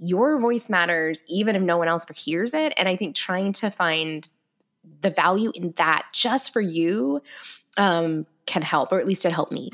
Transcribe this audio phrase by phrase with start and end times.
[0.00, 2.72] your voice matters even if no one else ever hears it.
[2.76, 4.28] And I think trying to find
[5.02, 7.22] the value in that just for you
[7.76, 9.70] um, can help, or at least it helped me.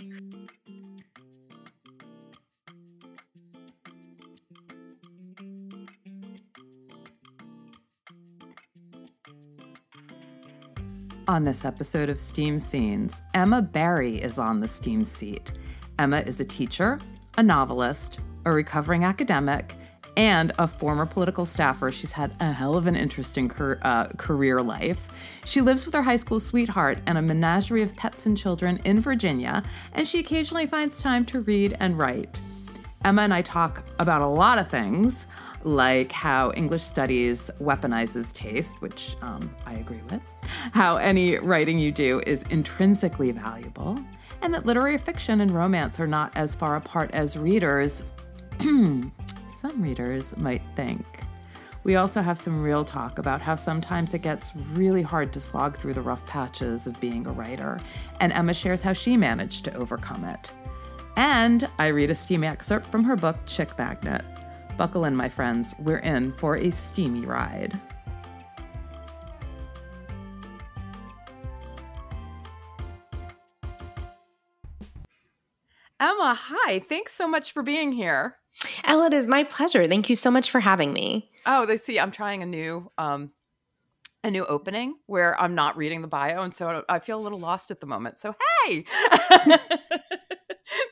[11.28, 15.52] On this episode of Steam Scenes, Emma Barry is on the Steam seat.
[15.98, 17.00] Emma is a teacher,
[17.36, 19.76] a novelist, a recovering academic,
[20.16, 21.92] and a former political staffer.
[21.92, 25.08] She's had a hell of an interesting uh, career life.
[25.44, 29.00] She lives with her high school sweetheart and a menagerie of pets and children in
[29.00, 32.40] Virginia, and she occasionally finds time to read and write.
[33.04, 35.26] Emma and I talk about a lot of things,
[35.62, 40.20] like how English studies weaponizes taste, which um, I agree with,
[40.72, 43.98] how any writing you do is intrinsically valuable,
[44.42, 48.02] and that literary fiction and romance are not as far apart as readers,
[49.68, 51.04] some readers might think.
[51.82, 55.76] We also have some real talk about how sometimes it gets really hard to slog
[55.76, 57.78] through the rough patches of being a writer,
[58.20, 60.52] and Emma shares how she managed to overcome it.
[61.16, 64.24] And I read a steamy excerpt from her book, Chick Magnet.
[64.76, 67.80] Buckle in, my friends, we're in for a steamy ride.
[75.98, 76.78] Emma, hi.
[76.78, 78.36] Thanks so much for being here.
[78.84, 79.86] Ella, it is my pleasure.
[79.86, 81.30] Thank you so much for having me.
[81.44, 83.32] Oh, they see I'm trying a new um
[84.24, 87.38] a new opening where I'm not reading the bio and so I feel a little
[87.38, 88.18] lost at the moment.
[88.18, 88.34] So,
[88.64, 88.84] hey.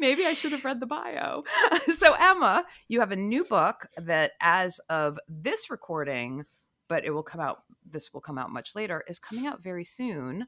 [0.00, 1.42] Maybe I should have read the bio.
[1.98, 6.44] so, Emma, you have a new book that, as of this recording,
[6.88, 9.84] but it will come out, this will come out much later, is coming out very
[9.84, 10.46] soon,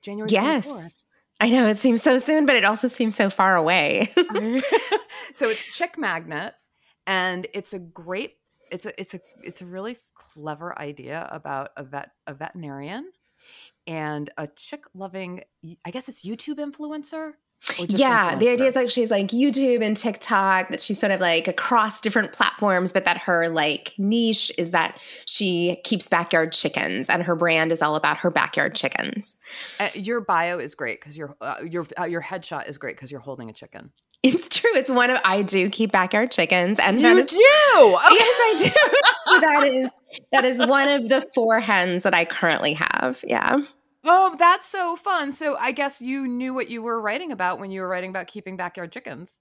[0.00, 0.68] January yes.
[0.68, 1.04] 24th.
[1.42, 4.12] I know it seems so soon, but it also seems so far away.
[5.34, 6.54] so it's Chick Magnet,
[7.04, 8.36] and it's a great,
[8.70, 13.10] it's a, it's a, it's a really clever idea about a vet, a veterinarian,
[13.88, 15.42] and a chick loving.
[15.84, 17.32] I guess it's YouTube influencer
[17.88, 21.48] yeah, the idea is like she's like YouTube and TikTok, that she's sort of like
[21.48, 27.22] across different platforms, but that her like niche is that she keeps backyard chickens and
[27.22, 29.36] her brand is all about her backyard chickens.
[29.78, 33.10] Uh, your bio is great because your uh, your uh, your headshot is great because
[33.10, 33.90] you're holding a chicken.
[34.22, 34.70] It's true.
[34.74, 37.36] It's one of I do keep backyard chickens, and you is, do.
[37.36, 38.14] Okay.
[38.14, 39.40] Yes, I do.
[39.40, 39.90] that is
[40.30, 43.22] that is one of the four hens that I currently have.
[43.26, 43.62] Yeah.
[44.04, 45.30] Oh, that's so fun.
[45.30, 48.26] So I guess you knew what you were writing about when you were writing about
[48.26, 49.38] keeping backyard chickens.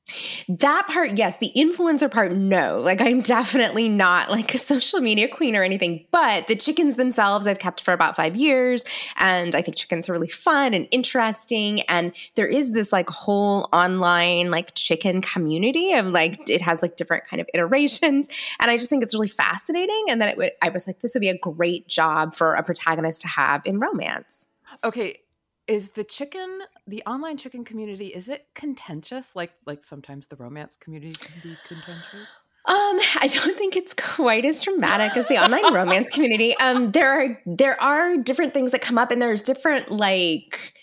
[0.47, 1.37] That part, yes.
[1.37, 2.77] The influencer part, no.
[2.77, 7.47] Like I'm definitely not like a social media queen or anything, but the chickens themselves
[7.47, 8.85] I've kept for about five years.
[9.17, 11.81] And I think chickens are really fun and interesting.
[11.81, 16.97] And there is this like whole online like chicken community of like it has like
[16.97, 18.27] different kind of iterations.
[18.59, 20.05] And I just think it's really fascinating.
[20.07, 22.61] And then it would I was like, this would be a great job for a
[22.61, 24.45] protagonist to have in romance.
[24.83, 25.17] Okay,
[25.67, 30.75] is the chicken the online chicken community is it contentious like like sometimes the romance
[30.75, 32.41] community can be contentious?
[32.65, 36.55] Um, I don't think it's quite as dramatic as the online romance community.
[36.57, 40.73] Um, there are there are different things that come up, and there's different like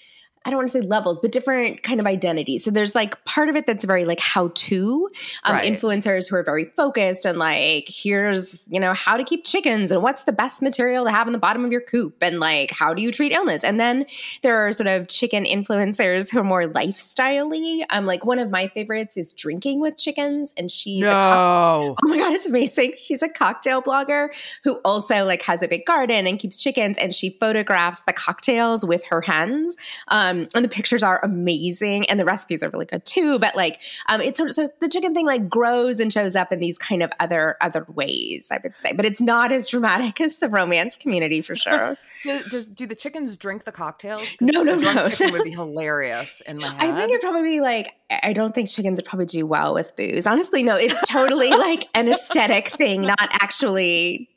[0.48, 2.64] I don't want to say levels, but different kind of identities.
[2.64, 5.10] So there's like part of it that's very like how to
[5.44, 5.70] um, right.
[5.70, 10.02] influencers who are very focused and like, here's, you know, how to keep chickens and
[10.02, 12.94] what's the best material to have in the bottom of your coop and like, how
[12.94, 13.62] do you treat illness?
[13.62, 14.06] And then
[14.40, 17.52] there are sort of chicken influencers who are more lifestyle
[17.90, 21.94] Um, like one of my favorites is drinking with chickens and she's no.
[22.02, 22.94] Oh my God, it's amazing.
[22.96, 24.28] She's a cocktail blogger
[24.64, 28.82] who also like has a big garden and keeps chickens and she photographs the cocktails
[28.82, 29.76] with her hens.
[30.08, 33.38] Um, um, and the pictures are amazing, and the recipes are really good too.
[33.38, 36.52] But like, um, it's sort of so the chicken thing like grows and shows up
[36.52, 38.92] in these kind of other other ways, I would say.
[38.92, 41.96] But it's not as dramatic as the romance community for sure.
[42.22, 44.26] do, do, do, the chickens drink the cocktails?
[44.40, 45.08] No, no, no.
[45.08, 46.76] Chicken would be hilarious in my head.
[46.80, 50.26] I think it probably like I don't think chickens would probably do well with booze.
[50.26, 50.76] Honestly, no.
[50.76, 54.30] It's totally like an aesthetic thing, not actually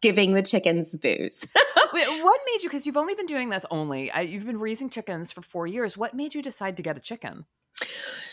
[0.00, 1.46] giving the chickens booze.
[2.22, 2.68] what made you?
[2.68, 4.10] Because you've only been doing this only.
[4.20, 5.96] You've been raising chickens for four years.
[5.96, 7.46] What made you decide to get a chicken?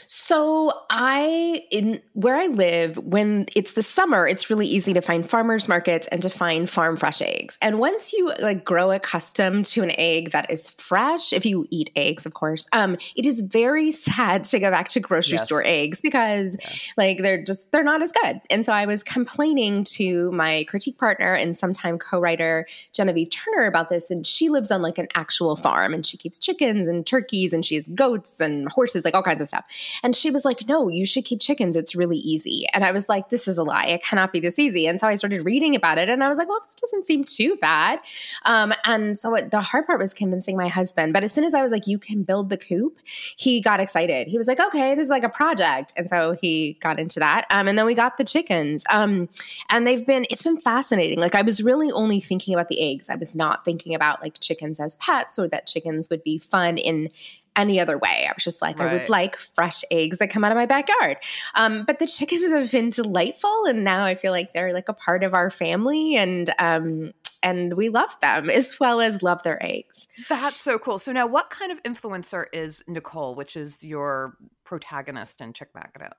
[0.07, 5.27] So I in where I live when it's the summer it's really easy to find
[5.27, 7.57] farmers markets and to find farm fresh eggs.
[7.61, 11.91] And once you like grow accustomed to an egg that is fresh, if you eat
[11.95, 15.43] eggs of course, um it is very sad to go back to grocery yes.
[15.43, 16.69] store eggs because yeah.
[16.97, 18.41] like they're just they're not as good.
[18.49, 23.89] And so I was complaining to my critique partner and sometime co-writer Genevieve Turner about
[23.89, 27.53] this and she lives on like an actual farm and she keeps chickens and turkeys
[27.53, 29.65] and she has goats and horses like all kinds of stuff.
[30.03, 31.75] And she was like, no, you should keep chickens.
[31.75, 32.65] It's really easy.
[32.73, 33.85] And I was like, this is a lie.
[33.85, 34.87] It cannot be this easy.
[34.87, 37.23] And so I started reading about it and I was like, well, this doesn't seem
[37.23, 37.99] too bad.
[38.45, 41.13] Um, and so it, the hard part was convincing my husband.
[41.13, 42.99] But as soon as I was like, you can build the coop,
[43.37, 44.27] he got excited.
[44.27, 45.93] He was like, okay, this is like a project.
[45.97, 47.45] And so he got into that.
[47.49, 48.83] Um, and then we got the chickens.
[48.89, 49.29] Um,
[49.69, 51.19] and they've been, it's been fascinating.
[51.19, 53.09] Like I was really only thinking about the eggs.
[53.09, 56.77] I was not thinking about like chickens as pets or that chickens would be fun
[56.77, 57.09] in
[57.55, 58.25] any other way.
[58.27, 58.89] I was just like, right.
[58.89, 61.17] I would like fresh eggs that come out of my backyard.
[61.55, 64.93] Um, but the chickens have been delightful, and now I feel like they're like a
[64.93, 67.13] part of our family, and um,
[67.43, 70.07] and we love them as well as love their eggs.
[70.27, 70.99] That's so cool.
[70.99, 74.35] So now, what kind of influencer is Nicole, which is your
[74.65, 76.13] protagonist in Chick Magnet?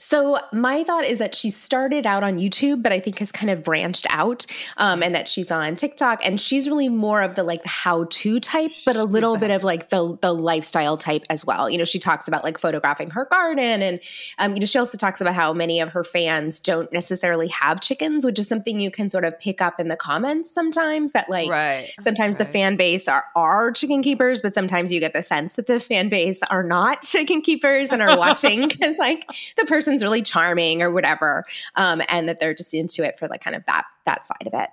[0.00, 3.50] So my thought is that she started out on YouTube, but I think has kind
[3.50, 4.46] of branched out,
[4.78, 8.72] um, and that she's on TikTok, and she's really more of the like how-to type,
[8.84, 11.70] but a little bit of like the the lifestyle type as well.
[11.70, 14.00] You know, she talks about like photographing her garden, and
[14.38, 17.80] um, you know, she also talks about how many of her fans don't necessarily have
[17.80, 21.12] chickens, which is something you can sort of pick up in the comments sometimes.
[21.12, 21.92] That like right.
[22.00, 25.66] sometimes the fan base are are chicken keepers, but sometimes you get the sense that
[25.66, 29.24] the fan base are not chicken keepers and are watching because like
[29.56, 31.44] the person's really charming or whatever,
[31.76, 34.54] um, and that they're just into it for like kind of that that side of
[34.54, 34.70] it.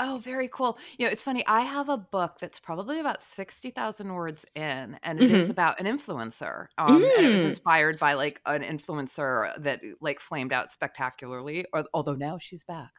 [0.00, 0.78] Oh, very cool.
[0.96, 1.44] You know, it's funny.
[1.48, 5.34] I have a book that's probably about 60,000 words in, and it mm-hmm.
[5.34, 6.66] is about an influencer.
[6.78, 7.16] Um, mm.
[7.18, 7.46] And it was mm.
[7.46, 12.92] inspired by like an influencer that like flamed out spectacularly, or, although now she's back.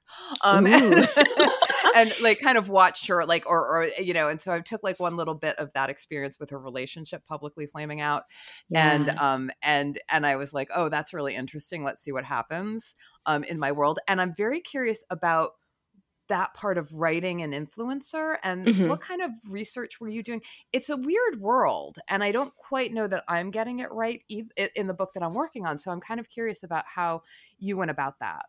[0.43, 0.93] Um, and,
[2.01, 4.83] and, like kind of watched her, like, or, or, you know, and so I took
[4.83, 8.23] like one little bit of that experience with her relationship publicly flaming out.
[8.69, 8.93] Yeah.
[8.93, 11.83] And, um, and, and I was like, oh, that's really interesting.
[11.83, 13.99] Let's see what happens um, in my world.
[14.07, 15.51] And I'm very curious about
[16.29, 18.87] that part of writing an influencer and mm-hmm.
[18.87, 20.41] what kind of research were you doing
[20.71, 24.87] it's a weird world and i don't quite know that i'm getting it right in
[24.87, 27.21] the book that i'm working on so i'm kind of curious about how
[27.59, 28.45] you went about that?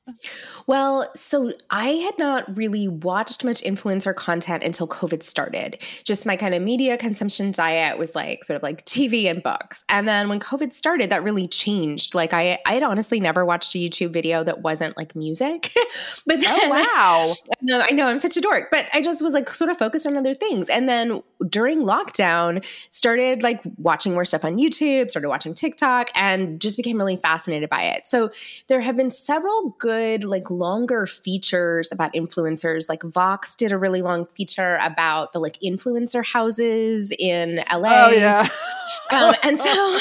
[0.67, 5.83] Well, so I had not really watched much influencer content until COVID started.
[6.05, 9.85] Just my kind of media consumption diet was like sort of like TV and books.
[9.89, 12.15] And then when COVID started, that really changed.
[12.15, 15.73] Like I, I had honestly never watched a YouTube video that wasn't like music.
[16.27, 19.23] but oh, then, oh wow, no, I know I'm such a dork, but I just
[19.23, 20.69] was like sort of focused on other things.
[20.69, 26.61] And then during lockdown, started like watching more stuff on YouTube, started watching TikTok, and
[26.61, 28.07] just became really fascinated by it.
[28.07, 28.31] So
[28.69, 32.87] there have been several good, like longer features about influencers.
[32.87, 38.08] Like Vox did a really long feature about the like influencer houses in LA.
[38.08, 38.47] Oh, yeah.
[39.11, 39.99] um, and so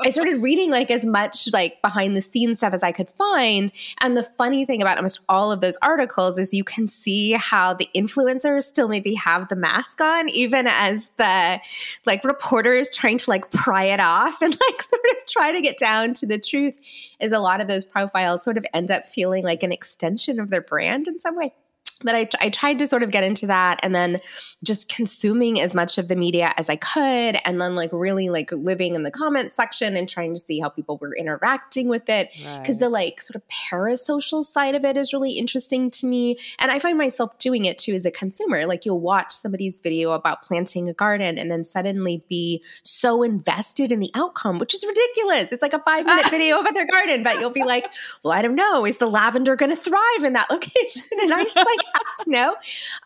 [0.00, 3.72] I started reading like as much like behind the scenes stuff as I could find.
[4.00, 7.74] And the funny thing about almost all of those articles is you can see how
[7.74, 11.60] the influencers still maybe have the mask on, even as the
[12.06, 15.78] like reporters trying to like pry it off and like sort of try to get
[15.78, 16.80] down to the truth
[17.20, 20.50] is a lot of those profiles sort of end up feeling like an extension of
[20.50, 21.54] their brand in some way
[22.04, 24.20] that I, I tried to sort of get into that and then
[24.62, 28.52] just consuming as much of the media as I could and then like really like
[28.52, 32.30] living in the comment section and trying to see how people were interacting with it.
[32.32, 32.80] Because right.
[32.80, 36.36] the like sort of parasocial side of it is really interesting to me.
[36.58, 38.66] And I find myself doing it too as a consumer.
[38.66, 43.92] Like you'll watch somebody's video about planting a garden and then suddenly be so invested
[43.92, 45.52] in the outcome which is ridiculous.
[45.52, 47.88] It's like a 5 minute video about their garden but you'll be like
[48.22, 48.86] well I don't know.
[48.86, 51.02] Is the lavender going to thrive in that location?
[51.22, 51.71] And I just like
[52.24, 52.56] to know.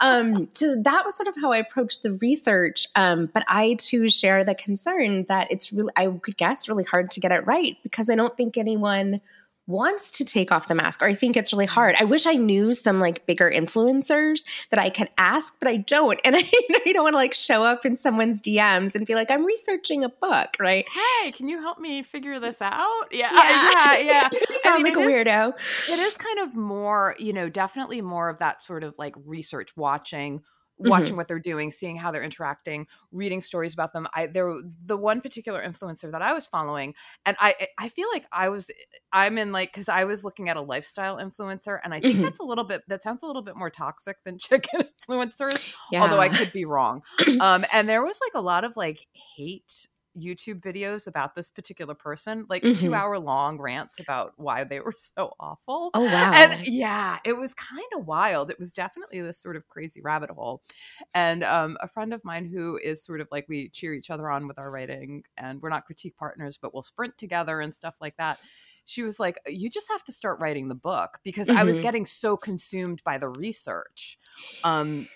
[0.00, 2.86] Um, so that was sort of how I approached the research.
[2.96, 7.10] Um, but I too share the concern that it's really, I could guess, really hard
[7.12, 9.20] to get it right because I don't think anyone
[9.66, 11.70] wants to take off the mask or I think it's really mm.
[11.70, 11.96] hard.
[11.98, 16.20] I wish I knew some like bigger influencers that I could ask, but I don't.
[16.24, 16.44] And I,
[16.86, 20.04] I don't want to like show up in someone's DMs and be like, I'm researching
[20.04, 20.86] a book, right?
[20.88, 23.06] Hey, can you help me figure this out?
[23.10, 23.30] Yeah.
[23.32, 23.96] Yeah.
[23.98, 24.02] yeah.
[24.02, 24.28] yeah.
[24.60, 25.58] sound I mean, like a is, weirdo.
[25.90, 29.76] It is kind of more, you know, definitely more of that sort of like research
[29.76, 30.42] watching
[30.78, 31.16] watching mm-hmm.
[31.16, 34.06] what they're doing, seeing how they're interacting, reading stories about them.
[34.14, 38.26] I there the one particular influencer that I was following, and I I feel like
[38.32, 38.70] I was
[39.12, 42.24] I'm in like because I was looking at a lifestyle influencer, and I think mm-hmm.
[42.24, 46.02] that's a little bit that sounds a little bit more toxic than chicken influencers, yeah.
[46.02, 47.02] although I could be wrong.
[47.40, 49.06] um, and there was like a lot of like
[49.36, 52.80] hate YouTube videos about this particular person, like mm-hmm.
[52.80, 55.90] two hour long rants about why they were so awful.
[55.94, 56.32] Oh, wow.
[56.34, 58.50] And yeah, it was kind of wild.
[58.50, 60.62] It was definitely this sort of crazy rabbit hole.
[61.14, 64.30] And um, a friend of mine who is sort of like we cheer each other
[64.30, 67.96] on with our writing, and we're not critique partners, but we'll sprint together and stuff
[68.00, 68.38] like that
[68.86, 71.58] she was like, You just have to start writing the book because mm-hmm.
[71.58, 71.82] I was mm-hmm.
[71.82, 74.18] getting so consumed by the research.
[74.64, 75.08] Um,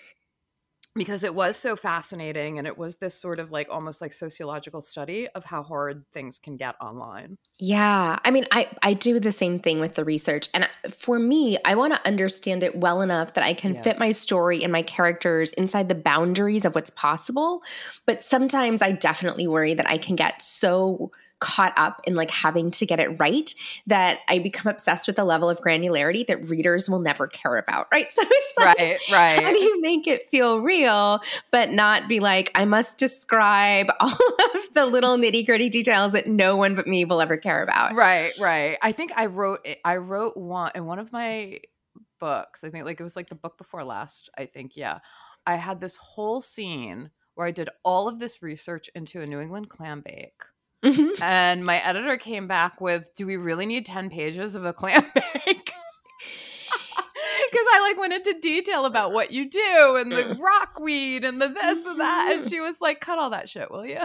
[0.95, 4.81] because it was so fascinating and it was this sort of like almost like sociological
[4.81, 7.37] study of how hard things can get online.
[7.59, 8.17] Yeah.
[8.23, 11.57] I mean, I I do the same thing with the research and uh, for me,
[11.63, 13.81] I want to understand it well enough that I can yeah.
[13.81, 17.63] fit my story and my characters inside the boundaries of what's possible,
[18.05, 22.71] but sometimes I definitely worry that I can get so caught up in like having
[22.71, 23.53] to get it right
[23.87, 27.87] that I become obsessed with a level of granularity that readers will never care about.
[27.91, 28.09] Right.
[28.21, 29.43] So it's like, right, right.
[29.43, 34.09] how do you make it feel real, but not be like, I must describe all
[34.09, 37.95] of the little nitty gritty details that no one but me will ever care about.
[37.95, 38.77] Right, right.
[38.81, 41.61] I think I wrote, I wrote one in one of my
[42.19, 42.63] books.
[42.63, 44.75] I think like it was like the book before last, I think.
[44.75, 44.99] Yeah.
[45.47, 49.39] I had this whole scene where I did all of this research into a New
[49.39, 50.43] England clam bake
[50.83, 51.21] Mm-hmm.
[51.23, 55.05] And my editor came back with, "Do we really need 10 pages of a clam
[55.15, 55.73] bake?"
[57.51, 61.49] Because I like went into detail about what you do and the rockweed and the
[61.49, 63.99] this and that, and she was like, "Cut all that shit, will you?"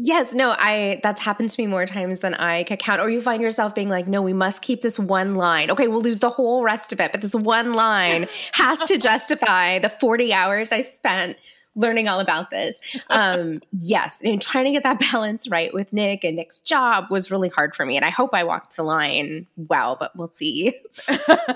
[0.00, 3.00] Yes, no, I that's happened to me more times than I can count.
[3.00, 5.70] Or you find yourself being like, no, we must keep this one line.
[5.70, 9.78] Okay, we'll lose the whole rest of it, but this one line has to justify
[9.80, 11.36] the 40 hours I spent
[11.78, 12.80] learning all about this.
[13.08, 17.30] Um, yes, and trying to get that balance right with Nick and Nick's job was
[17.30, 20.74] really hard for me, and I hope I walked the line well, but we'll see.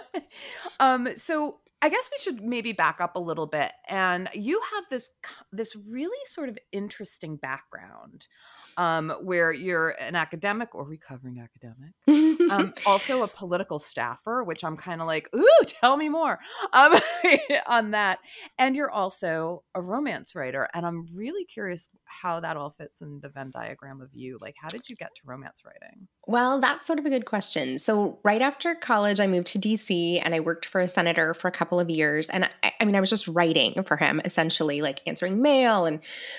[0.81, 4.85] um, so I guess we should maybe back up a little bit, and you have
[4.89, 5.11] this
[5.53, 8.29] this really sort of interesting background
[8.77, 14.77] um, where you're an academic or recovering academic, um, also a political staffer, which I'm
[14.77, 16.39] kind of like, ooh, tell me more
[16.73, 16.95] um,
[17.67, 18.19] on that.
[18.59, 20.69] And you're also a romance writer.
[20.75, 24.39] And I'm really curious how that all fits in the Venn diagram of you.
[24.41, 26.09] Like, how did you get to romance writing?
[26.29, 27.79] Well, that's sort of a good question.
[27.79, 31.49] So, right after college, I moved to DC and I worked for a senator for
[31.49, 32.31] a couple of years.
[32.31, 35.99] And I, I mean, I was just writing for him, essentially, like answering mail and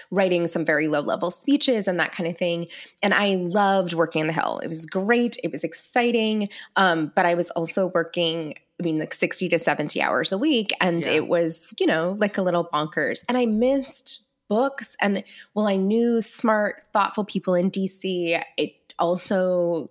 [0.09, 2.67] writing some very low level speeches and that kind of thing.
[3.01, 4.59] And I loved working on the Hill.
[4.59, 6.47] It was great, it was exciting.
[6.77, 10.71] Um, but I was also working I mean, like 60 to 70 hours a week.
[10.81, 11.13] And yeah.
[11.13, 13.23] it was, you know, like a little bonkers.
[13.29, 14.95] And I missed books.
[14.99, 15.23] And
[15.53, 18.41] well, I knew smart, thoughtful people in DC.
[18.57, 19.89] It also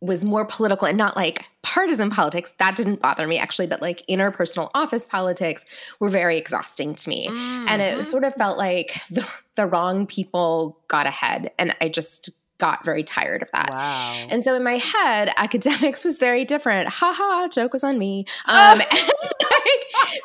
[0.00, 2.52] was more political and not like partisan politics.
[2.58, 5.64] That didn't bother me actually, but like interpersonal office politics
[6.00, 7.28] were very exhausting to me.
[7.28, 7.66] Mm-hmm.
[7.68, 8.02] And it mm-hmm.
[8.02, 11.50] sort of felt like the, the wrong people got ahead.
[11.58, 13.70] And I just got very tired of that.
[13.70, 14.26] Wow.
[14.28, 16.88] And so in my head, academics was very different.
[16.88, 18.26] Ha ha, joke was on me.
[18.46, 18.88] Um, like,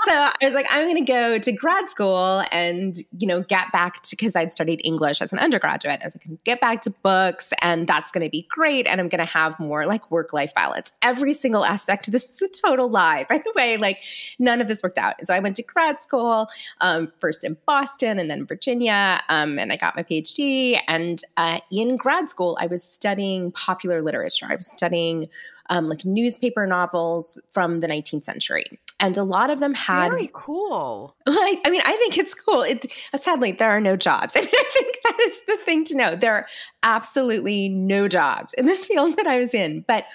[0.06, 3.72] so I was like, I'm going to go to grad school and, you know, get
[3.72, 6.02] back to, because I'd studied English as an undergraduate.
[6.02, 8.88] I was like, get back to books and that's going to be great.
[8.88, 10.92] And I'm going to have more like work life balance.
[11.02, 13.26] Every single aspect of this was a total lie.
[13.30, 14.02] By the way, like
[14.38, 15.16] none of this worked out.
[15.18, 16.48] And so I went to grad school,
[16.82, 19.22] um, first in Boston and then Virginia.
[19.30, 20.80] Um, and I got my PhD.
[20.88, 24.48] And uh, in grad grad school, I was studying popular literature.
[24.50, 25.30] I was studying
[25.70, 28.66] um, like newspaper novels from the 19th century.
[29.00, 31.16] And a lot of them had very cool.
[31.28, 32.62] I, I mean, I think it's cool.
[32.62, 34.34] It sadly there are no jobs.
[34.38, 36.16] I mean, I think that is the thing to know.
[36.16, 36.48] There are
[36.84, 40.06] absolutely no jobs in the field that I was in, but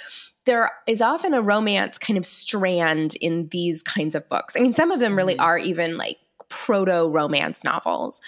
[0.47, 4.57] there is often a romance kind of strand in these kinds of books.
[4.57, 5.45] I mean, some of them really mm-hmm.
[5.45, 6.19] are even like
[6.51, 8.21] proto romance novels.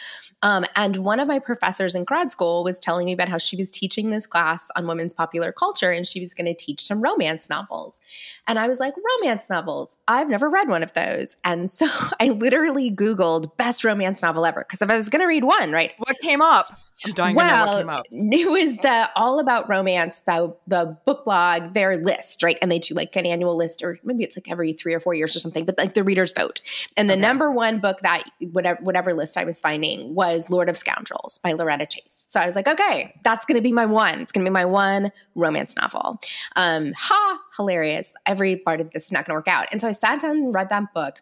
[0.42, 3.56] Um, and one of my professors in grad school was telling me about how she
[3.56, 7.00] was teaching this class on women's popular culture and she was going to teach some
[7.00, 8.00] romance novels.
[8.48, 9.96] And I was like, romance novels?
[10.08, 11.36] I've never read one of those.
[11.44, 11.86] And so
[12.20, 15.70] I literally Googled best romance novel ever because if I was going to read one,
[15.70, 15.92] right?
[15.98, 16.76] What came up?
[17.04, 18.32] I'm dying well, to know what came up.
[18.42, 22.58] It was the All About Romance, the, the book blog, their list, right?
[22.60, 25.14] And they do like an annual list, or maybe it's like every three or four
[25.14, 26.60] years or something, but like the readers vote.
[26.96, 27.20] And the okay.
[27.20, 28.11] number one book that
[28.52, 32.24] whatever, whatever list I was finding was Lord of Scoundrels by Loretta Chase.
[32.28, 34.20] So I was like, okay, that's to be my one.
[34.20, 36.18] It's to be my one romance novel.
[36.56, 38.12] Um, ha, hilarious.
[38.26, 39.68] Every part of this is not to work out.
[39.72, 41.20] And so I sat down and read that book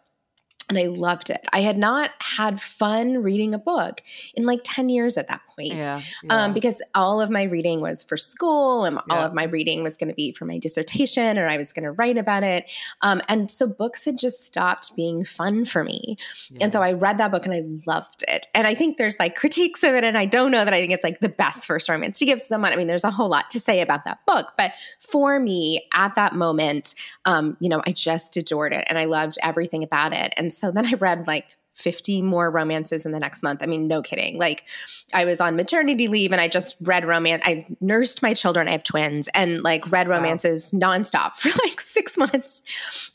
[0.71, 1.45] and I loved it.
[1.51, 4.01] I had not had fun reading a book
[4.35, 5.83] in like 10 years at that point.
[5.83, 6.43] Yeah, um, yeah.
[6.45, 9.15] Um, because all of my reading was for school and yeah.
[9.15, 11.83] all of my reading was going to be for my dissertation or I was going
[11.83, 12.71] to write about it.
[13.01, 16.15] Um, and so books had just stopped being fun for me.
[16.61, 18.47] And so I read that book and I loved it.
[18.55, 20.05] And I think there's like critiques of it.
[20.05, 22.39] And I don't know that I think it's like the best first romance to give
[22.39, 22.71] someone.
[22.71, 24.53] I mean, there's a whole lot to say about that book.
[24.57, 29.03] But for me at that moment, um, you know, I just adored it and I
[29.03, 30.33] loved everything about it.
[30.37, 33.63] And so then I read like 50 more romances in the next month.
[33.63, 34.37] I mean, no kidding.
[34.37, 34.65] Like
[35.13, 37.43] I was on maternity leave and I just read romance.
[37.45, 38.67] I nursed my children.
[38.67, 40.89] I have twins and like read romances wow.
[40.89, 42.61] nonstop for like six months.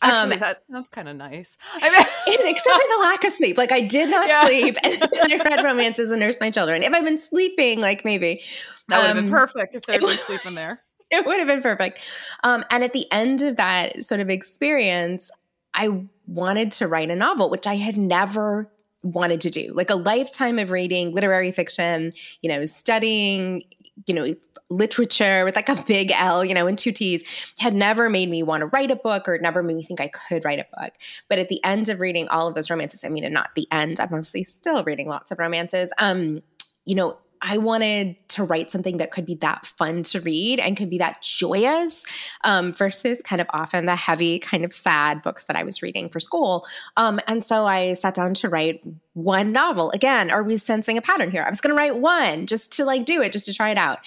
[0.02, 1.58] Actually, um, that, that's kind of nice.
[1.74, 2.00] I mean,
[2.48, 3.58] except for the lack of sleep.
[3.58, 4.46] Like I did not yeah.
[4.46, 6.82] sleep and I read romances and nursed my children.
[6.82, 8.42] If I'd been sleeping, like maybe.
[8.88, 10.80] That would have been um, perfect if they'd been sleeping there.
[11.10, 12.00] It would have been perfect.
[12.42, 15.30] Um, and at the end of that sort of experience,
[15.76, 18.70] I wanted to write a novel, which I had never
[19.02, 19.72] wanted to do.
[19.74, 23.62] Like a lifetime of reading literary fiction, you know, studying,
[24.06, 24.34] you know,
[24.68, 27.22] literature with like a big L, you know, and two T's
[27.58, 30.08] had never made me want to write a book or never made me think I
[30.08, 30.92] could write a book.
[31.28, 33.68] But at the end of reading all of those romances, I mean, and not the
[33.70, 35.92] end, I'm obviously still reading lots of romances.
[35.98, 36.42] Um,
[36.84, 40.76] you know, I wanted to write something that could be that fun to read and
[40.76, 42.04] could be that joyous
[42.44, 46.08] um, versus kind of often the heavy, kind of sad books that I was reading
[46.08, 46.66] for school.
[46.96, 48.80] Um, and so I sat down to write
[49.14, 49.90] one novel.
[49.92, 51.42] Again, are we sensing a pattern here?
[51.42, 53.78] I was going to write one just to like do it, just to try it
[53.78, 53.98] out.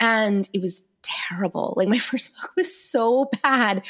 [0.00, 1.74] And it was terrible.
[1.76, 3.82] Like my first book was so bad.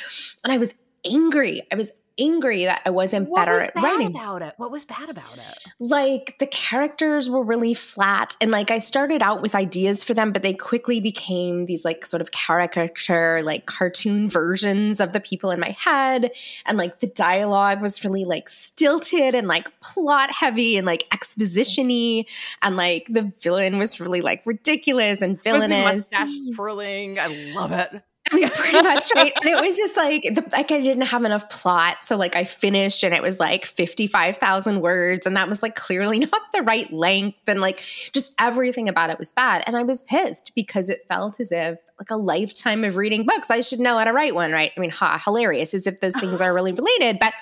[0.43, 0.75] And I was
[1.11, 1.63] angry.
[1.73, 4.43] I was angry that I wasn't what better was at writing What was bad about
[4.43, 4.55] it.
[4.57, 5.73] What was bad about it?
[5.79, 10.33] Like the characters were really flat and like I started out with ideas for them
[10.33, 15.51] but they quickly became these like sort of caricature like cartoon versions of the people
[15.51, 16.31] in my head
[16.67, 22.27] and like the dialogue was really like stilted and like plot heavy and like expositiony
[22.63, 26.11] and like the villain was really like ridiculous and villainous.
[26.11, 27.19] Mustache twirling.
[27.19, 28.03] I love it.
[28.33, 29.33] I mean, pretty much right.
[29.43, 32.05] And it was just like, the, like I didn't have enough plot.
[32.05, 35.27] So like I finished and it was like 55,000 words.
[35.27, 37.47] And that was like clearly not the right length.
[37.47, 39.65] And like just everything about it was bad.
[39.67, 43.51] And I was pissed because it felt as if like a lifetime of reading books,
[43.51, 44.73] I should know how to write one, right?
[44.75, 47.19] I mean, ha, hilarious as if those things are really related.
[47.19, 47.35] But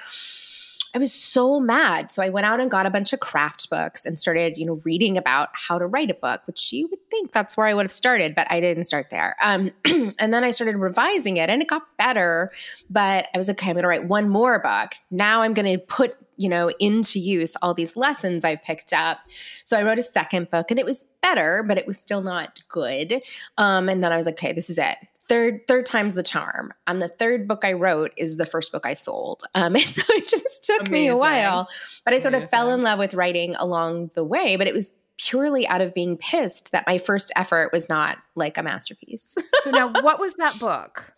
[0.95, 2.11] I was so mad.
[2.11, 4.81] So I went out and got a bunch of craft books and started, you know,
[4.85, 7.85] reading about how to write a book, which you would think that's where I would
[7.85, 9.35] have started, but I didn't start there.
[9.43, 12.53] Um, and then I started revising it and it got better.
[12.91, 14.93] But I was like, okay, I'm going to write one more book.
[15.11, 19.21] Now I'm going to put, you know, into use all these lessons I've picked up.
[19.65, 22.63] So I wrote a second book and it was better, but it was still not
[22.69, 23.23] good.
[23.57, 24.97] Um, and then I was like, okay, this is it
[25.29, 26.73] third third time's the charm.
[26.87, 29.43] And the third book I wrote is the first book I sold.
[29.55, 30.93] Um, and so it just took Amazing.
[30.93, 31.69] me a while,
[32.05, 32.45] but I sort Amazing.
[32.47, 34.57] of fell in love with writing along the way.
[34.57, 38.59] But it was purely out of being pissed that my first effort was not like
[38.59, 39.37] a masterpiece.
[39.63, 41.13] so now, what was that book?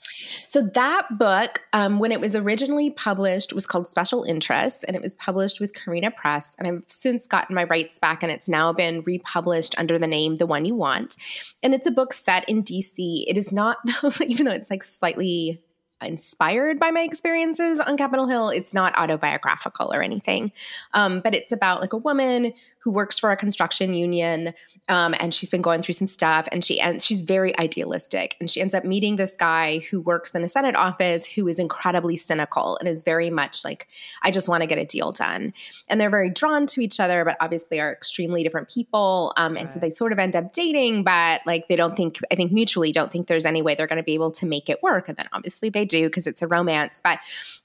[0.47, 5.01] So that book, um, when it was originally published, was called Special Interests, and it
[5.01, 6.55] was published with Carina Press.
[6.59, 10.37] And I've since gotten my rights back, and it's now been republished under the name
[10.37, 11.17] The One You Want.
[11.63, 13.25] And it's a book set in DC.
[13.27, 13.79] It is not,
[14.27, 15.63] even though it's like slightly
[16.03, 18.51] inspired by my experiences on Capitol Hill.
[18.51, 20.53] It's not autobiographical or anything,
[20.93, 22.53] um, but it's about like a woman
[22.85, 24.53] who works for a construction union,
[24.91, 28.51] um, and she's been going through some stuff, and she and she's very idealistic, and
[28.51, 32.15] she ends up meeting this guy who works in a Senate office who is incredibly
[32.15, 33.89] cynical and is very much like,
[34.23, 35.55] I just want to get a deal done,
[35.89, 39.65] and they're very drawn to each other, but obviously are extremely different people, um, and
[39.65, 39.71] right.
[39.71, 42.93] so they sort of end up dating, but like they don't think, I think mutually
[42.93, 45.17] don't think there's any way they're going to be able to make it work, and
[45.17, 47.19] then obviously they do because it's a romance, but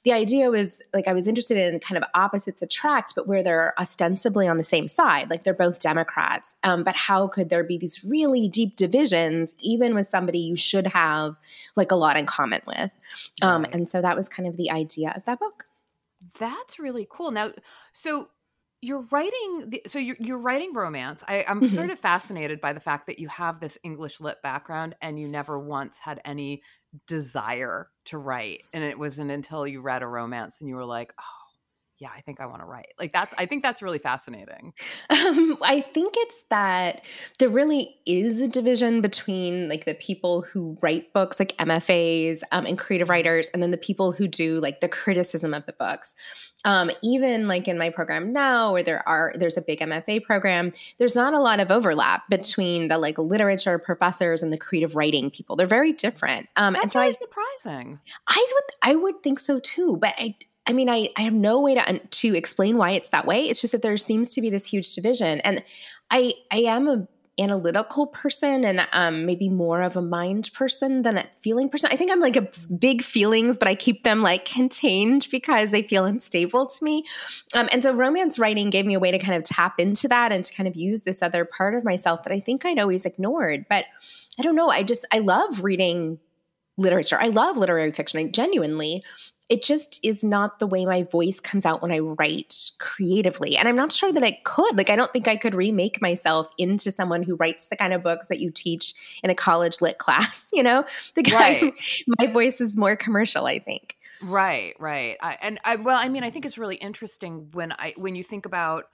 [0.06, 3.74] the idea was like I was interested in kind of opposites attract, but where they're
[3.78, 6.56] ostensibly on the same side side, like they're both Democrats.
[6.64, 10.88] Um, but how could there be these really deep divisions, even with somebody you should
[10.88, 11.36] have
[11.76, 12.92] like a lot in common with?
[13.42, 13.74] Um, right.
[13.74, 15.66] And so that was kind of the idea of that book.
[16.40, 17.32] That's really cool.
[17.32, 17.54] Now,
[17.92, 18.28] so
[18.82, 21.76] you're writing so you're, you're writing romance I, am mm-hmm.
[21.76, 25.28] sort of fascinated by the fact that you have this english lit background and you
[25.28, 26.64] never once had any
[27.06, 31.14] desire to write and it wasn't until you read a romance and you were like
[31.20, 31.39] oh
[32.00, 32.94] yeah, I think I want to write.
[32.98, 34.74] Like that's, I think that's really fascinating.
[35.10, 37.02] Um, I think it's that
[37.40, 42.66] there really is a division between like the people who write books, like MFAs um,
[42.66, 46.16] and creative writers, and then the people who do like the criticism of the books.
[46.66, 50.72] Um, even like in my program now, where there are there's a big MFA program,
[50.98, 55.30] there's not a lot of overlap between the like literature professors and the creative writing
[55.32, 55.56] people.
[55.56, 56.48] They're very different.
[56.56, 58.00] Um, that's and so really I, surprising.
[58.28, 60.36] I would I would think so too, but I
[60.70, 63.50] I mean, I, I have no way to to explain why it's that way.
[63.50, 65.64] It's just that there seems to be this huge division, and
[66.12, 67.08] I I am a
[67.40, 71.90] analytical person and um, maybe more of a mind person than a feeling person.
[71.92, 75.82] I think I'm like a big feelings, but I keep them like contained because they
[75.82, 77.06] feel unstable to me.
[77.56, 80.32] Um, and so romance writing gave me a way to kind of tap into that
[80.32, 83.06] and to kind of use this other part of myself that I think I'd always
[83.06, 83.66] ignored.
[83.70, 83.86] But
[84.38, 84.70] I don't know.
[84.70, 86.20] I just I love reading
[86.78, 87.18] literature.
[87.20, 88.20] I love literary fiction.
[88.20, 89.04] I genuinely
[89.50, 93.58] it just is not the way my voice comes out when I write creatively.
[93.58, 94.78] And I'm not sure that I could.
[94.78, 98.04] Like, I don't think I could remake myself into someone who writes the kind of
[98.04, 100.86] books that you teach in a college lit class, you know?
[101.16, 101.74] The guy, right.
[102.20, 103.96] my voice is more commercial, I think.
[104.22, 105.18] Right, right.
[105.22, 108.24] I, and I, well, I mean, I think it's really interesting when I, when you
[108.24, 108.86] think about,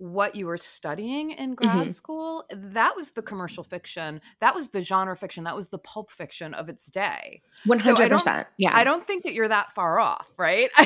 [0.00, 1.90] what you were studying in grad mm-hmm.
[1.90, 6.10] school that was the commercial fiction that was the genre fiction that was the pulp
[6.10, 10.26] fiction of its day 100% so yeah i don't think that you're that far off
[10.38, 10.70] right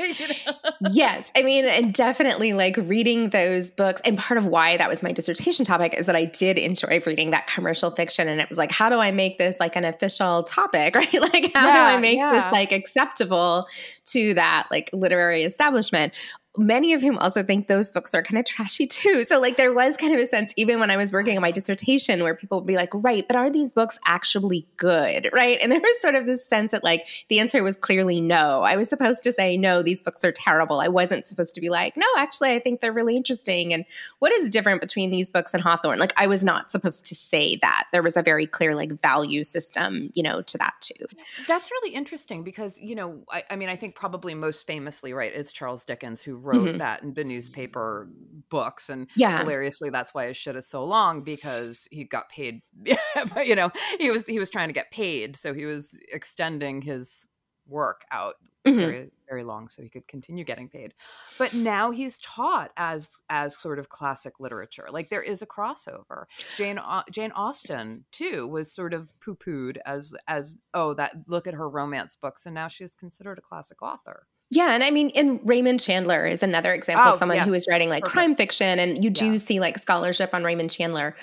[0.00, 0.52] you know?
[0.90, 5.02] yes i mean and definitely like reading those books and part of why that was
[5.02, 8.58] my dissertation topic is that i did enjoy reading that commercial fiction and it was
[8.58, 11.96] like how do i make this like an official topic right like how yeah, do
[11.96, 12.32] i make yeah.
[12.32, 13.66] this like acceptable
[14.04, 16.12] to that like literary establishment
[16.56, 19.24] many of whom also think those books are kind of trashy too.
[19.24, 21.50] So, like, there was kind of a sense, even when I was working on my
[21.50, 25.28] dissertation, where people would be like, right, but are these books actually good?
[25.32, 25.58] Right.
[25.60, 28.62] And there was sort of this sense that, like, the answer was clearly no.
[28.62, 30.80] I was supposed to say, no, these books are terrible.
[30.80, 33.72] I wasn't supposed to be like, no, actually, I think they're really interesting.
[33.72, 33.84] And
[34.18, 35.98] what is different between these books and Hawthorne?
[35.98, 37.84] Like, I was not supposed to say that.
[37.92, 41.06] There was a very clear, like, value system, you know, to that too.
[41.46, 45.32] That's really interesting because, you know, I, I mean, I think probably most famously, right,
[45.32, 46.78] is Charles Dickens, who wrote mm-hmm.
[46.78, 48.08] that in the newspaper
[48.48, 52.62] books and yeah hilariously that's why his shit is so long because he got paid
[53.44, 57.26] you know he was he was trying to get paid so he was extending his
[57.68, 58.78] work out mm-hmm.
[58.78, 60.94] very very long so he could continue getting paid
[61.38, 66.24] but now he's taught as as sort of classic literature like there is a crossover
[66.56, 66.78] jane
[67.10, 72.16] jane austen too was sort of poo-pooed as as oh that look at her romance
[72.20, 76.24] books and now she's considered a classic author yeah, and I mean, in Raymond Chandler
[76.24, 77.46] is another example oh, of someone yes.
[77.46, 78.14] who is writing like Perfect.
[78.14, 79.36] crime fiction, and you do yeah.
[79.36, 81.16] see like scholarship on Raymond Chandler.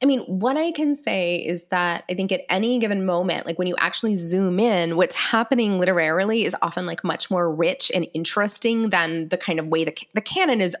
[0.00, 3.58] I mean, what I can say is that I think at any given moment, like
[3.58, 8.06] when you actually zoom in, what's happening literarily is often like much more rich and
[8.14, 10.76] interesting than the kind of way the, the canon is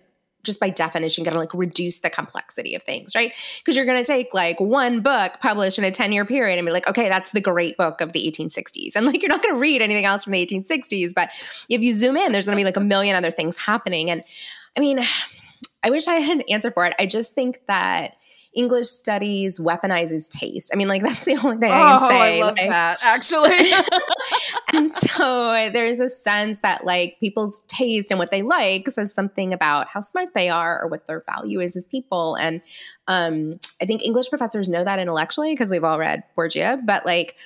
[0.48, 3.32] just by definition going to like reduce the complexity of things, right?
[3.58, 6.66] Because you're going to take like one book published in a 10 year period and
[6.66, 8.96] be like, okay, that's the great book of the 1860s.
[8.96, 11.14] And like, you're not going to read anything else from the 1860s.
[11.14, 11.30] But
[11.68, 14.10] if you zoom in, there's going to be like a million other things happening.
[14.10, 14.24] And
[14.76, 15.00] I mean,
[15.84, 16.94] I wish I had an answer for it.
[16.98, 18.14] I just think that
[18.58, 20.70] English studies weaponizes taste.
[20.72, 22.38] I mean, like that's the only thing oh, I can say.
[22.38, 23.70] I love like, that actually.
[24.74, 29.54] and so there's a sense that like people's taste and what they like says something
[29.54, 32.34] about how smart they are or what their value is as people.
[32.34, 32.60] And
[33.06, 37.36] um, I think English professors know that intellectually because we've all read Bourdieu, but like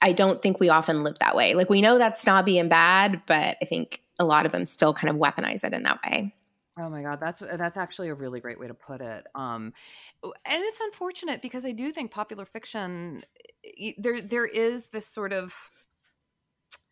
[0.00, 1.54] I don't think we often live that way.
[1.54, 4.94] Like we know that's snobby and bad, but I think a lot of them still
[4.94, 6.32] kind of weaponize it in that way.
[6.78, 9.26] Oh my god, that's that's actually a really great way to put it.
[9.34, 9.72] Um,
[10.22, 13.24] and it's unfortunate because I do think popular fiction
[13.98, 15.54] there there is this sort of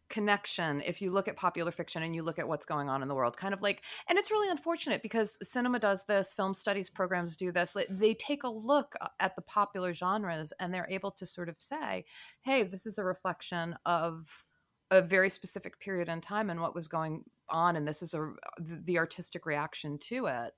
[0.08, 3.08] connection if you look at popular fiction and you look at what's going on in
[3.08, 6.88] the world kind of like and it's really unfortunate because cinema does this film studies
[6.88, 11.10] programs do this they take a look uh, at the popular genres and they're able
[11.10, 12.04] to sort of say
[12.42, 14.46] hey this is a reflection of
[14.90, 18.32] a very specific period in time and what was going on and this is a
[18.58, 20.52] the artistic reaction to it.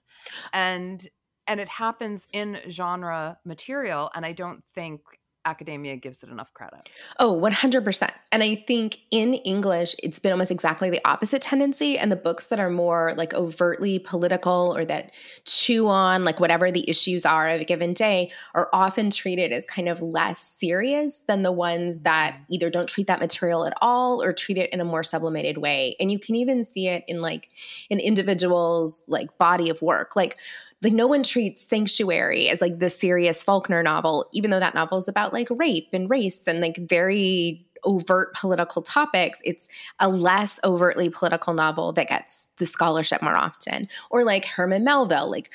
[0.53, 1.07] And
[1.47, 5.01] and it happens in genre material and i don't think
[5.45, 6.89] academia gives it enough credit.
[7.19, 8.11] Oh, 100%.
[8.33, 11.99] And I think in English, it's been almost exactly the opposite tendency.
[11.99, 15.13] And the books that are more like overtly political or that
[15.45, 19.65] chew on like whatever the issues are of a given day are often treated as
[19.65, 22.45] kind of less serious than the ones that mm.
[22.51, 25.97] either don't treat that material at all or treat it in a more sublimated way.
[25.99, 27.49] And you can even see it in like
[27.91, 30.15] an individual's like body of work.
[30.15, 30.37] Like,
[30.83, 34.99] like no one treats Sanctuary as like the serious Faulkner novel, even though that novel
[34.99, 40.61] is about like rape and race and like very overt political topics, it's a less
[40.65, 43.89] overtly political novel that gets the scholarship more often.
[44.11, 45.51] Or like Herman Melville, like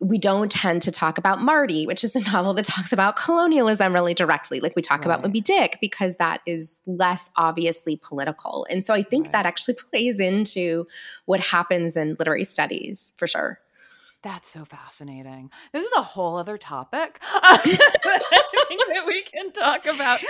[0.00, 3.92] we don't tend to talk about Mardi, which is a novel that talks about colonialism
[3.92, 5.06] really directly, like we talk right.
[5.06, 8.66] about Moby Dick, because that is less obviously political.
[8.70, 9.32] And so I think right.
[9.32, 10.86] that actually plays into
[11.26, 13.60] what happens in literary studies for sure.
[14.22, 15.50] That's so fascinating.
[15.72, 17.20] This is a whole other topic
[18.92, 20.20] that we can talk about.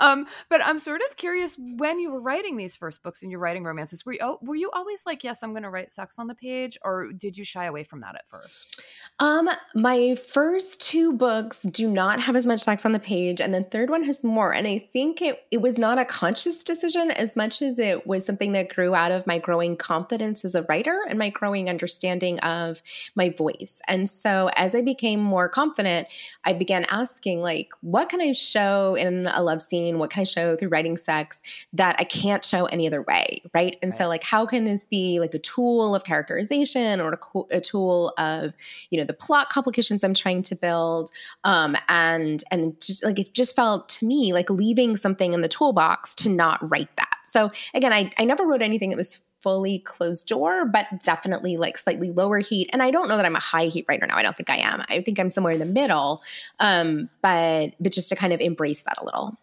[0.00, 3.40] Um, but I'm sort of curious when you were writing these first books and you're
[3.40, 6.26] writing romances, were you, were you always like, yes, I'm going to write sex on
[6.26, 8.82] the page, or did you shy away from that at first?
[9.18, 13.52] Um, my first two books do not have as much sex on the page, and
[13.54, 14.52] the third one has more.
[14.52, 18.24] And I think it it was not a conscious decision as much as it was
[18.24, 22.38] something that grew out of my growing confidence as a writer and my growing understanding
[22.40, 22.82] of
[23.14, 23.80] my voice.
[23.88, 26.08] And so as I became more confident,
[26.44, 29.98] I began asking, like, what can I show in a love scene?
[29.98, 31.40] What can I show through writing sex
[31.72, 33.42] that I can't show any other way?
[33.54, 33.78] Right.
[33.80, 33.98] And right.
[33.98, 38.12] so, like, how can this be like a tool of characterization or a, a, tool
[38.18, 38.52] of,
[38.90, 41.10] you know, the plot complications I'm trying to build?
[41.44, 45.48] Um, and, and just like, it just felt to me like leaving something in the
[45.48, 47.14] toolbox to not write that.
[47.24, 51.76] So again, I, I never wrote anything that was fully closed door, but definitely like
[51.76, 52.68] slightly lower heat.
[52.72, 54.16] And I don't know that I'm a high heat writer now.
[54.16, 54.82] I don't think I am.
[54.88, 56.22] I think I'm somewhere in the middle.
[56.60, 59.38] Um, but but just to kind of embrace that a little.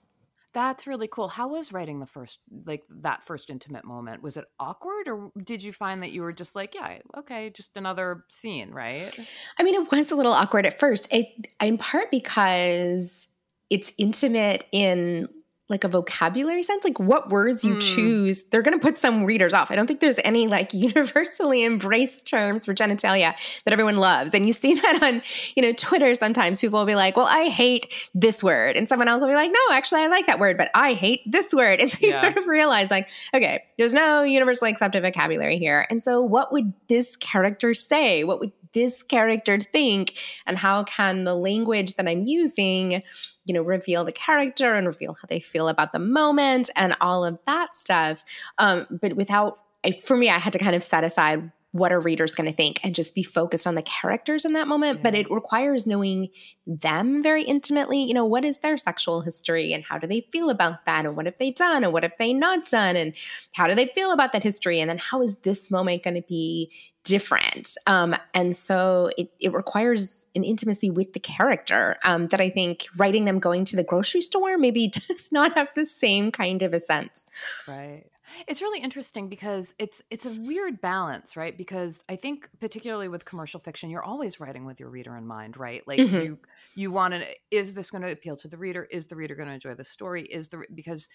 [0.54, 1.28] That's really cool.
[1.28, 4.24] How was writing the first, like that first intimate moment?
[4.24, 7.76] Was it awkward or did you find that you were just like, yeah, okay, just
[7.76, 9.12] another scene, right?
[9.60, 11.28] I mean, it was a little awkward at first, it,
[11.62, 13.28] in part because
[13.70, 15.28] it's intimate in
[15.68, 17.96] like a vocabulary sense, like what words you mm.
[17.96, 19.72] choose, they're going to put some readers off.
[19.72, 24.34] I don't think there's any like universally embraced terms for genitalia that everyone loves.
[24.34, 25.24] And you see that on,
[25.56, 28.78] you know, Twitter sometimes people will be like, well, I hate this word.
[28.78, 31.22] And someone else will be like, no, actually, I like that word, but I hate
[31.26, 31.80] this word.
[31.86, 32.22] And so you yeah.
[32.22, 35.86] sort of realize like, okay, there's no universally accepted vocabulary here.
[35.92, 38.24] And so what would this character say?
[38.24, 40.20] What would this character think?
[40.46, 43.02] And how can the language that I'm using
[43.46, 47.24] you know, reveal the character and reveal how they feel about the moment and all
[47.24, 48.24] of that stuff.
[48.58, 49.60] Um, but without,
[50.04, 52.80] for me, I had to kind of set aside what a reader's going to think
[52.86, 55.00] and just be focused on the characters in that moment.
[55.00, 55.04] Yeah.
[55.04, 56.30] But it requires knowing
[56.66, 58.02] them very intimately.
[58.02, 61.06] You know, what is their sexual history and how do they feel about that?
[61.06, 61.84] And what have they done?
[61.84, 62.96] And what have they not done?
[62.96, 63.14] And
[63.56, 64.80] how do they feel about that history?
[64.80, 66.72] And then how is this moment going to be
[67.04, 67.76] different?
[67.88, 72.86] Um, and so it, it requires an intimacy with the character um, that I think
[72.96, 76.72] writing them going to the grocery store maybe does not have the same kind of
[76.72, 77.26] a sense.
[77.68, 78.06] Right.
[78.48, 81.58] It's really interesting because it's it's a weird balance, right?
[81.58, 85.58] Because I think particularly with commercial fiction, you're always writing with your reader in mind,
[85.58, 85.86] right?
[85.88, 86.16] Like mm-hmm.
[86.16, 86.40] you
[86.76, 88.88] you want to is this going to appeal to the reader?
[88.90, 90.24] Is the reader going to enjoy the story?
[90.24, 91.10] Is the because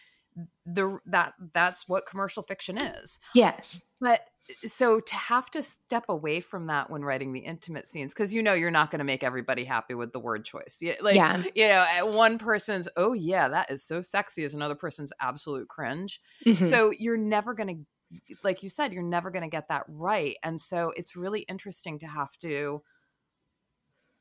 [0.66, 3.18] the that that's what commercial fiction is.
[3.34, 3.82] Yes.
[4.00, 4.20] But
[4.68, 8.42] so to have to step away from that when writing the intimate scenes because you
[8.42, 11.42] know you're not going to make everybody happy with the word choice yeah like yeah.
[11.54, 16.20] you know one person's oh yeah that is so sexy is another person's absolute cringe
[16.46, 16.66] mm-hmm.
[16.66, 20.36] so you're never going to like you said you're never going to get that right
[20.42, 22.82] and so it's really interesting to have to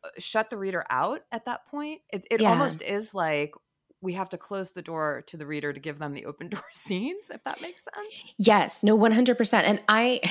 [0.04, 2.50] uh, shut the reader out at that point it, it yeah.
[2.50, 3.54] almost is like
[4.02, 6.66] we have to close the door to the reader to give them the open door
[6.72, 8.34] scenes if that makes sense.
[8.38, 10.22] Yes no 100% and i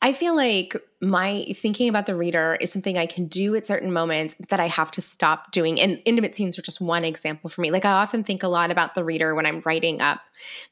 [0.00, 3.92] i feel like my thinking about the reader is something i can do at certain
[3.92, 5.80] moments that i have to stop doing.
[5.80, 7.72] And intimate scenes are just one example for me.
[7.72, 10.20] Like i often think a lot about the reader when i'm writing up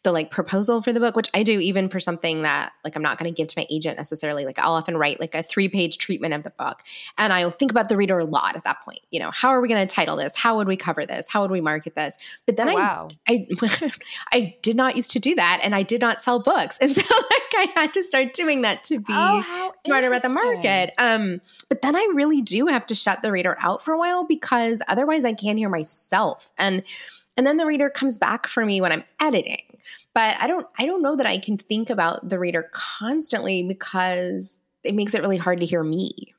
[0.02, 3.02] the like proposal for the book which i do even for something that like i'm
[3.02, 4.44] not going to give to my agent necessarily.
[4.44, 6.82] Like i'll often write like a three page treatment of the book
[7.18, 9.00] and i'll think about the reader a lot at that point.
[9.10, 10.36] You know how are we going to title this?
[10.36, 11.26] How would we cover this?
[11.28, 12.16] How would we market this?
[12.46, 13.08] But then oh, wow.
[13.28, 13.92] I, I,
[14.32, 17.14] I did not used to do that, and I did not sell books, and so
[17.14, 20.92] like I had to start doing that to be oh, smarter the market.
[20.98, 24.24] Um, but then I really do have to shut the reader out for a while
[24.24, 26.82] because otherwise I can't hear myself, and
[27.36, 29.62] and then the reader comes back for me when I'm editing.
[30.14, 34.58] But I don't I don't know that I can think about the reader constantly because
[34.82, 36.34] it makes it really hard to hear me.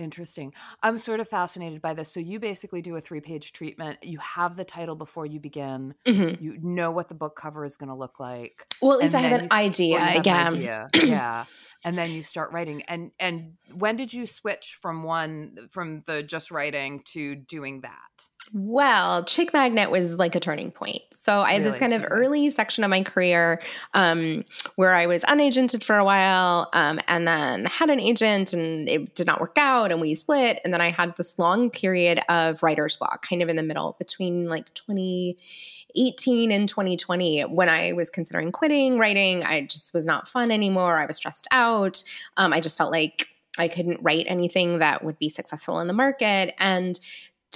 [0.00, 0.54] Interesting.
[0.82, 2.10] I'm sort of fascinated by this.
[2.10, 3.98] So you basically do a three page treatment.
[4.02, 5.94] You have the title before you begin.
[6.06, 6.42] Mm-hmm.
[6.42, 8.66] You know what the book cover is going to look like.
[8.80, 10.20] Well, at least I have an idea.
[10.24, 10.48] Yeah.
[10.50, 10.88] Idea.
[11.02, 11.44] yeah.
[11.84, 12.82] And then you start writing.
[12.84, 18.29] And and when did you switch from one from the just writing to doing that?
[18.52, 21.02] Well, Chick Magnet was like a turning point.
[21.12, 21.70] So I had really?
[21.70, 23.60] this kind of early section of my career
[23.94, 24.44] um,
[24.76, 29.14] where I was unagented for a while um, and then had an agent and it
[29.14, 30.60] did not work out and we split.
[30.64, 33.96] And then I had this long period of writer's block kind of in the middle
[33.98, 39.44] between like 2018 and 2020 when I was considering quitting writing.
[39.44, 40.96] I just was not fun anymore.
[40.96, 42.02] I was stressed out.
[42.38, 45.92] Um, I just felt like I couldn't write anything that would be successful in the
[45.92, 46.54] market.
[46.58, 46.98] And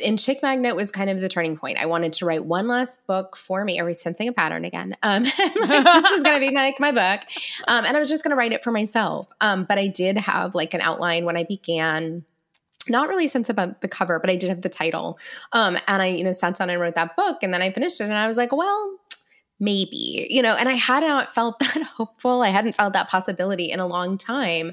[0.02, 1.78] and Chick Magnet was kind of the turning point.
[1.78, 3.78] I wanted to write one last book for me.
[3.78, 4.96] Are we sensing a pattern again?
[5.02, 7.20] Um, like, this is going to be like my book.
[7.68, 9.28] Um, and I was just going to write it for myself.
[9.40, 12.24] Um, but I did have like an outline when I began
[12.88, 15.18] not really sense about the cover, but I did have the title.
[15.52, 18.00] Um, and I, you know, sat down and wrote that book and then I finished
[18.00, 18.98] it and I was like, well,
[19.60, 22.42] maybe, you know, and I hadn't felt that hopeful.
[22.42, 24.72] I hadn't felt that possibility in a long time.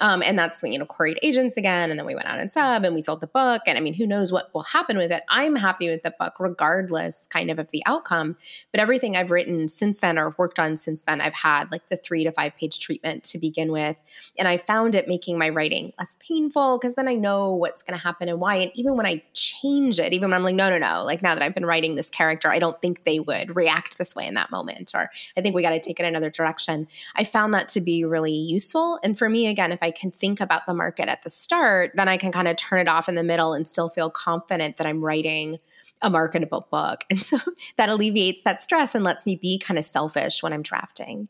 [0.00, 1.90] Um, and that's when, you know, queried agents again.
[1.90, 3.62] And then we went out and sub and we sold the book.
[3.66, 5.22] And I mean, who knows what will happen with it?
[5.28, 8.36] I'm happy with the book, regardless kind of of the outcome.
[8.72, 11.96] But everything I've written since then or worked on since then, I've had like the
[11.96, 14.00] three to five page treatment to begin with.
[14.38, 17.98] And I found it making my writing less painful because then I know what's going
[17.98, 18.56] to happen and why.
[18.56, 21.34] And even when I change it, even when I'm like, no, no, no, like now
[21.34, 24.34] that I've been writing this character, I don't think they would react this way in
[24.34, 24.92] that moment.
[24.94, 26.88] Or I think we got to take it another direction.
[27.16, 28.98] I found that to be really useful.
[29.02, 32.08] And for me, again, if I can think about the market at the start, then
[32.08, 34.86] I can kind of turn it off in the middle and still feel confident that
[34.86, 35.58] I'm writing
[36.02, 37.04] a marketable book.
[37.10, 37.38] And so
[37.76, 41.28] that alleviates that stress and lets me be kind of selfish when I'm drafting.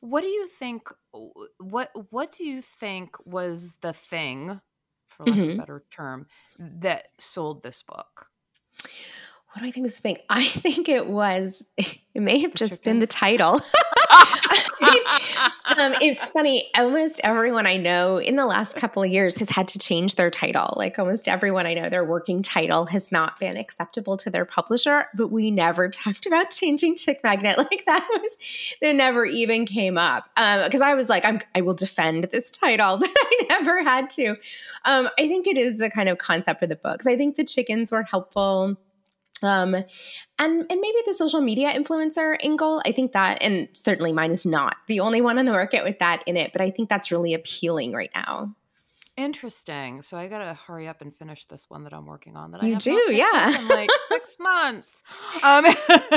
[0.00, 0.88] What do you think
[1.58, 4.60] what what do you think was the thing
[5.08, 5.40] for lack mm-hmm.
[5.40, 5.60] of a mm-hmm.
[5.60, 6.26] better term
[6.58, 8.28] that sold this book?
[9.56, 10.18] What do I think was the thing?
[10.28, 13.54] I think it was, it may have just been the title.
[15.78, 16.68] um, it's funny.
[16.76, 20.30] Almost everyone I know in the last couple of years has had to change their
[20.30, 20.74] title.
[20.76, 25.06] Like almost everyone I know, their working title has not been acceptable to their publisher,
[25.14, 27.56] but we never talked about changing Chick Magnet.
[27.56, 28.36] Like that was,
[28.82, 30.28] that never even came up.
[30.34, 34.10] Because um, I was like, I'm, I will defend this title, but I never had
[34.10, 34.36] to.
[34.84, 37.06] Um, I think it is the kind of concept of the books.
[37.06, 38.76] I think the chickens were helpful
[39.42, 39.84] um and
[40.38, 44.76] and maybe the social media influencer angle i think that and certainly mine is not
[44.86, 47.34] the only one on the market with that in it but i think that's really
[47.34, 48.54] appealing right now.
[49.16, 50.02] Interesting.
[50.02, 52.74] So i gotta hurry up and finish this one that i'm working on that you
[52.74, 55.02] I do yeah in like six months.
[55.42, 55.64] Um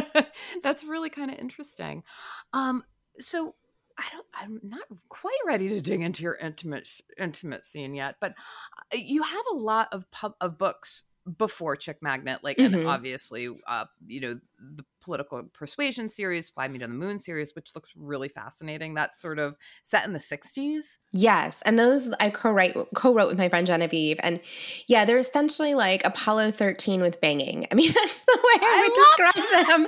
[0.63, 2.03] that's really kind of interesting.
[2.51, 2.83] Um
[3.17, 3.55] so
[3.97, 8.33] I don't I'm not quite ready to dig into your intimate intimate scene yet, but
[8.93, 11.03] uh, you have a lot of pub of books
[11.37, 12.75] before Chick Magnet, like, mm-hmm.
[12.75, 17.55] and obviously, uh, you know, the political persuasion series, Fly Me to the Moon series,
[17.55, 18.93] which looks really fascinating.
[18.93, 20.97] That's sort of set in the 60s.
[21.11, 21.63] Yes.
[21.63, 24.19] And those I co-write co-wrote with my friend Genevieve.
[24.21, 24.39] And
[24.87, 27.65] yeah, they're essentially like Apollo 13 with banging.
[27.71, 29.87] I mean, that's the way I, I would describe them.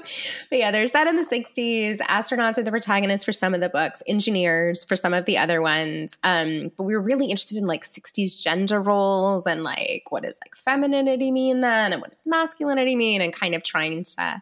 [0.50, 2.00] But yeah, they're set in the 60s.
[2.00, 5.62] Astronauts are the protagonists for some of the books, engineers for some of the other
[5.62, 6.18] ones.
[6.24, 10.40] Um, but we were really interested in like 60s gender roles and like what does
[10.44, 14.42] like femininity mean then and what does masculinity mean and kind of trying to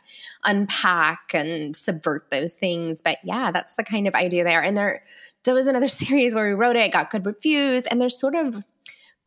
[0.69, 3.01] unpack and subvert those things.
[3.01, 4.61] But yeah, that's the kind of idea there.
[4.61, 5.03] And there,
[5.43, 8.63] there was another series where we wrote it, got good reviews, and there's sort of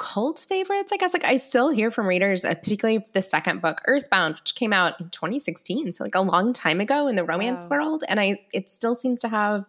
[0.03, 1.13] cult favorites, I guess.
[1.15, 5.01] Like I still hear from readers, uh, particularly the second book, Earthbound, which came out
[5.01, 7.77] in 2016, so like a long time ago in the romance wow.
[7.77, 9.65] world, and I it still seems to have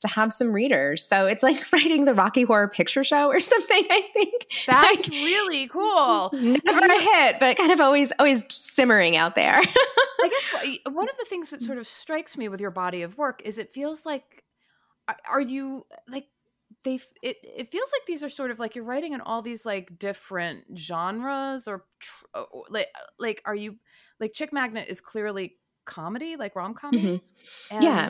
[0.00, 1.06] to have some readers.
[1.06, 3.84] So it's like writing the Rocky Horror Picture Show or something.
[3.88, 6.30] I think that's like, really cool.
[6.34, 9.54] Never a hit, but kind of always always simmering out there.
[9.54, 13.16] I guess one of the things that sort of strikes me with your body of
[13.16, 14.42] work is it feels like
[15.30, 16.26] are you like
[16.86, 19.66] they it, it feels like these are sort of like you're writing in all these
[19.66, 21.84] like different genres or,
[22.32, 22.86] or like
[23.18, 23.76] like are you
[24.20, 27.82] like chick magnet is clearly comedy like rom-com mm-hmm.
[27.82, 28.08] yeah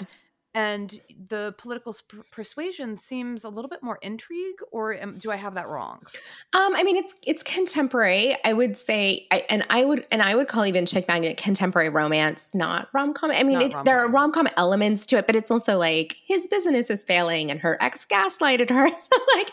[0.57, 5.37] and the political sp- persuasion seems a little bit more intrigue or am, do i
[5.37, 6.01] have that wrong?
[6.55, 10.35] Um i mean it's it's contemporary i would say I, and i would and i
[10.35, 14.49] would call even chick magnet contemporary romance not rom-com i mean it, there are rom-com.
[14.57, 18.71] elements to it but it's also like his business is failing and her ex gaslighted
[18.71, 19.51] her so like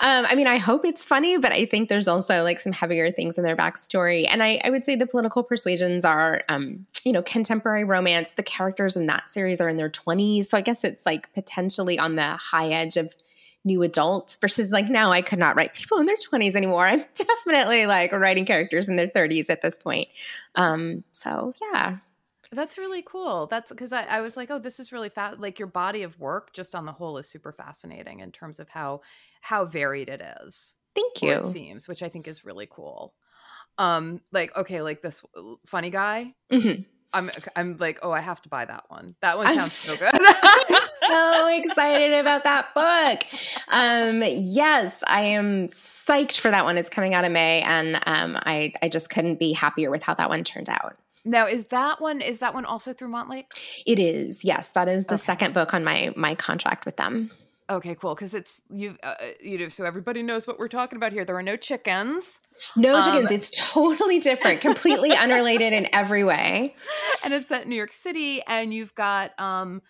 [0.00, 3.10] um i mean i hope it's funny but i think there's also like some heavier
[3.10, 7.12] things in their backstory and i i would say the political persuasions are um you
[7.12, 10.46] know contemporary romance the characters in that series are in their 20s 20s.
[10.46, 13.14] So I guess it's like potentially on the high edge of
[13.64, 16.86] new adult versus like now I could not write people in their 20s anymore.
[16.86, 20.08] I'm definitely like writing characters in their 30s at this point.
[20.54, 21.98] Um, so yeah.
[22.50, 23.46] That's really cool.
[23.46, 25.40] That's because I, I, was like, oh, this is really fast.
[25.40, 28.68] Like your body of work, just on the whole, is super fascinating in terms of
[28.68, 29.00] how
[29.40, 30.74] how varied it is.
[30.94, 31.32] Thank you.
[31.32, 33.14] It seems, which I think is really cool.
[33.78, 35.24] Um, like okay, like this
[35.64, 36.34] funny guy.
[36.52, 36.82] Mm-hmm.
[37.12, 39.14] I'm I'm like, oh, I have to buy that one.
[39.20, 40.20] That one sounds so, so good.
[40.22, 43.24] I'm so excited about that book.
[43.68, 46.78] Um, yes, I am psyched for that one.
[46.78, 50.14] It's coming out in May, and um, I I just couldn't be happier with how
[50.14, 50.96] that one turned out.
[51.24, 53.82] Now, is that one is that one also through Montlake?
[53.86, 54.44] It is.
[54.44, 55.22] Yes, that is the okay.
[55.22, 57.30] second book on my my contract with them.
[57.72, 58.14] Okay, cool.
[58.14, 61.24] Because it's you, uh, uh, you know, so everybody knows what we're talking about here.
[61.24, 62.38] There are no chickens.
[62.76, 63.30] No um, chickens.
[63.30, 66.76] It's totally different, completely unrelated in every way.
[67.24, 69.80] And it's at New York City, and you've got um,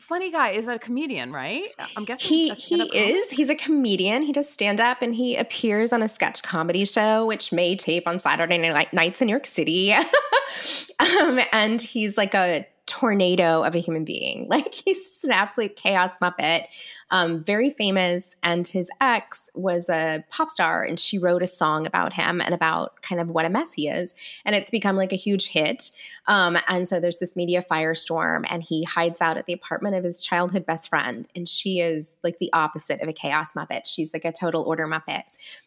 [0.00, 1.64] funny guy is that a comedian, right?
[1.96, 3.30] I'm guessing he he is.
[3.30, 4.22] He's a comedian.
[4.22, 8.08] He does stand up, and he appears on a sketch comedy show, which may tape
[8.08, 9.92] on Saturday night nights in New York City.
[10.98, 12.66] um, and he's like a
[12.98, 14.48] tornado of a human being.
[14.58, 16.64] Like he's just an absolute chaos muppet
[17.10, 18.36] um, very famous.
[18.42, 22.54] And his ex was a pop star, and she wrote a song about him and
[22.54, 24.14] about kind of what a mess he is.
[24.44, 25.90] And it's become like a huge hit.
[26.26, 30.04] Um, and so there's this media firestorm, and he hides out at the apartment of
[30.04, 31.28] his childhood best friend.
[31.34, 33.86] And she is like the opposite of a chaos muppet.
[33.86, 35.22] She's like a total order muppet.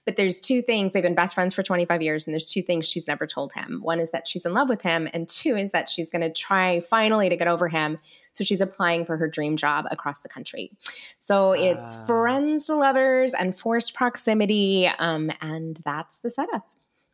[0.05, 0.93] But there's two things.
[0.93, 3.79] They've been best friends for 25 years, and there's two things she's never told him.
[3.81, 6.31] One is that she's in love with him, and two is that she's going to
[6.31, 7.97] try finally to get over him
[8.33, 10.71] so she's applying for her dream job across the country.
[11.17, 14.87] So it's uh, friends to lovers and forced proximity.
[14.99, 16.67] Um, and that's the setup.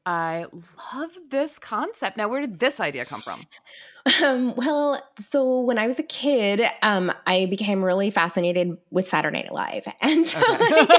[0.05, 0.45] I
[0.93, 2.15] love this concept.
[2.15, 3.41] Now, where did this idea come from?
[4.24, 9.41] Um, well, so when I was a kid, um, I became really fascinated with Saturday
[9.41, 10.76] Night Live, and so okay.
[10.76, 10.89] like,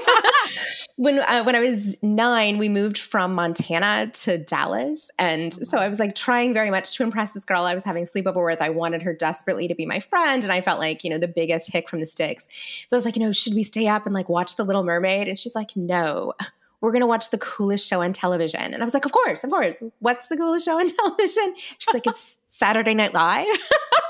[0.96, 5.88] when uh, when I was nine, we moved from Montana to Dallas, and so I
[5.88, 8.60] was like trying very much to impress this girl I was having sleepover with.
[8.60, 11.28] I wanted her desperately to be my friend, and I felt like you know the
[11.28, 12.48] biggest hick from the sticks.
[12.86, 14.84] So I was like, you know, should we stay up and like watch The Little
[14.84, 15.28] Mermaid?
[15.28, 16.34] And she's like, no
[16.80, 18.60] we're going to watch the coolest show on television.
[18.60, 19.82] And I was like, of course, of course.
[19.98, 21.54] What's the coolest show on television?
[21.56, 23.46] She's like, it's Saturday Night Live.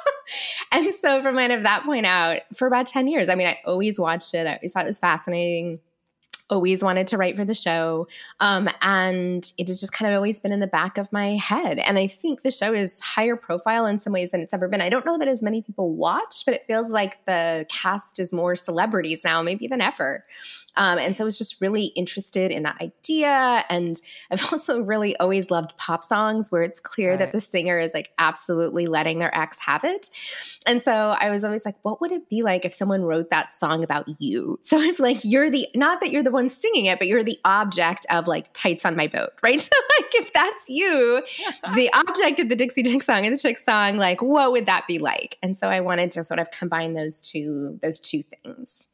[0.73, 3.59] and so from kind of that point out, for about 10 years, I mean, I
[3.65, 4.47] always watched it.
[4.47, 5.81] I always thought it was fascinating
[6.51, 8.09] always wanted to write for the show.
[8.41, 11.79] Um, and it has just kind of always been in the back of my head.
[11.79, 14.81] And I think the show is higher profile in some ways than it's ever been.
[14.81, 18.33] I don't know that as many people watch, but it feels like the cast is
[18.33, 20.25] more celebrities now, maybe than ever.
[20.79, 23.65] Um, and so I was just really interested in that idea.
[23.69, 24.01] And
[24.31, 27.19] I've also really always loved pop songs where it's clear right.
[27.19, 30.09] that the singer is like absolutely letting their ex have it.
[30.67, 33.53] And so I was always like, what would it be like if someone wrote that
[33.53, 34.59] song about you?
[34.69, 37.39] So if like you're the, not that you're the one singing it, but you're the
[37.43, 39.59] object of like tights on my boat, right?
[39.59, 41.23] So like if that's you,
[41.75, 44.87] the object of the Dixie Chick song and the Chick song, like what would that
[44.87, 45.39] be like?
[45.43, 48.85] And so I wanted to sort of combine those two, those two things.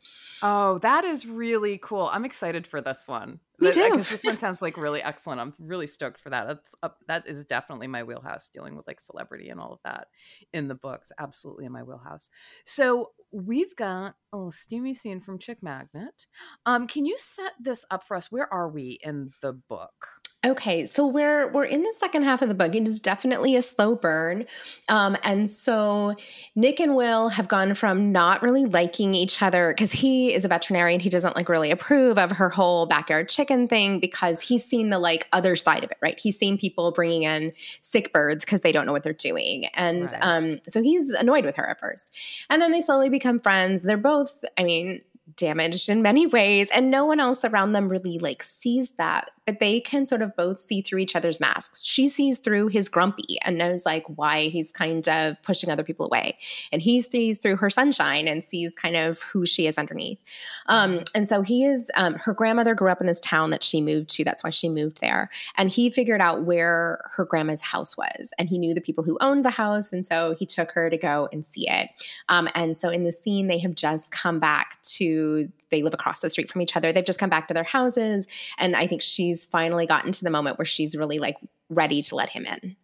[0.42, 2.08] Oh, that is really cool.
[2.12, 3.40] I'm excited for this one.
[3.58, 3.90] Me too.
[3.90, 5.40] Because this one sounds like really excellent.
[5.40, 6.46] I'm really stoked for that.
[6.46, 10.08] That's up, that is definitely my wheelhouse, dealing with like celebrity and all of that
[10.52, 11.12] in the books.
[11.18, 12.30] Absolutely in my wheelhouse.
[12.64, 16.26] So we've got a little steamy scene from Chick Magnet.
[16.66, 18.30] Um, can you set this up for us?
[18.30, 20.08] Where are we in the book?
[20.44, 22.74] Okay, so we're we're in the second half of the book.
[22.74, 24.44] It is definitely a slow burn,
[24.90, 26.16] um, and so
[26.54, 30.48] Nick and Will have gone from not really liking each other because he is a
[30.48, 31.00] veterinarian.
[31.00, 34.98] He doesn't like really approve of her whole backyard chicken thing because he's seen the
[34.98, 35.96] like other side of it.
[36.02, 36.20] Right?
[36.20, 40.12] He's seen people bringing in sick birds because they don't know what they're doing, and
[40.12, 40.20] right.
[40.20, 42.14] um, so he's annoyed with her at first,
[42.50, 43.82] and then they slowly become friends.
[43.82, 45.00] They're both, I mean,
[45.36, 49.60] damaged in many ways and no one else around them really like sees that but
[49.60, 51.82] they can sort of both see through each other's masks.
[51.84, 56.06] She sees through his grumpy and knows like why he's kind of pushing other people
[56.06, 56.38] away
[56.72, 60.18] and he sees through her sunshine and sees kind of who she is underneath.
[60.66, 63.80] Um, and so he is um, her grandmother grew up in this town that she
[63.80, 67.96] moved to that's why she moved there and he figured out where her grandma's house
[67.96, 70.88] was and he knew the people who owned the house and so he took her
[70.88, 71.90] to go and see it.
[72.28, 75.23] Um, and so in the scene they have just come back to
[75.70, 76.92] they live across the street from each other.
[76.92, 78.26] They've just come back to their houses.
[78.58, 81.36] And I think she's finally gotten to the moment where she's really like
[81.68, 82.76] ready to let him in.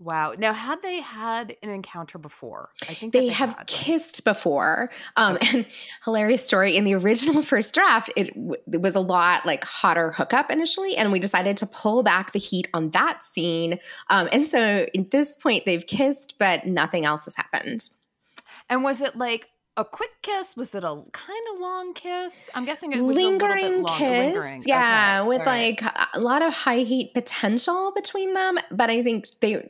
[0.00, 0.32] Wow.
[0.38, 2.70] Now, had they had an encounter before?
[2.88, 3.66] I think they, they, have had.
[3.66, 4.88] kissed before.
[5.16, 5.58] Um, okay.
[5.58, 5.66] And
[6.06, 8.34] hilarious story in the original first draft, it,
[8.72, 12.38] it, was a lot like hotter hookup initially, and we decided to pull back the
[12.38, 13.78] heat on that scene.
[14.08, 17.90] Um, and so at this point, they've kissed, but nothing else has happened.
[18.70, 19.50] And was it like
[19.80, 20.56] a quick kiss?
[20.56, 22.50] Was it a kind of long kiss?
[22.54, 24.34] I'm guessing it was lingering kiss.
[24.34, 24.62] Lingering.
[24.66, 25.28] Yeah, okay.
[25.28, 25.82] with like
[26.14, 28.58] a lot of high heat potential between them.
[28.70, 29.68] But I think they,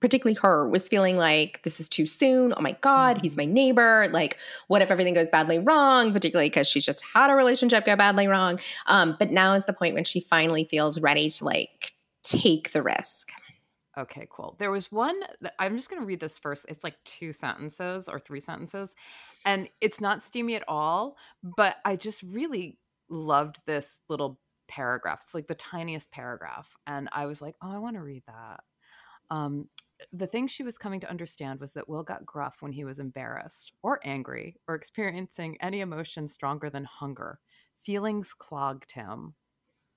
[0.00, 2.54] particularly her, was feeling like this is too soon.
[2.56, 3.52] Oh my God, he's my mm-hmm.
[3.52, 4.08] neighbor.
[4.10, 4.38] Like,
[4.68, 6.12] what if everything goes badly wrong?
[6.12, 8.58] Particularly because she's just had a relationship go badly wrong.
[8.86, 11.92] Um, but now is the point when she finally feels ready to like
[12.22, 13.30] take the risk.
[13.98, 14.56] Okay, cool.
[14.58, 15.20] There was one,
[15.58, 16.64] I'm just going to read this first.
[16.70, 18.94] It's like two sentences or three sentences
[19.44, 22.78] and it's not steamy at all but i just really
[23.08, 24.38] loved this little
[24.68, 28.22] paragraph it's like the tiniest paragraph and i was like oh i want to read
[28.26, 28.60] that.
[29.30, 29.68] Um,
[30.12, 32.98] the thing she was coming to understand was that will got gruff when he was
[32.98, 37.38] embarrassed or angry or experiencing any emotion stronger than hunger.
[37.78, 39.34] Feelings clogged him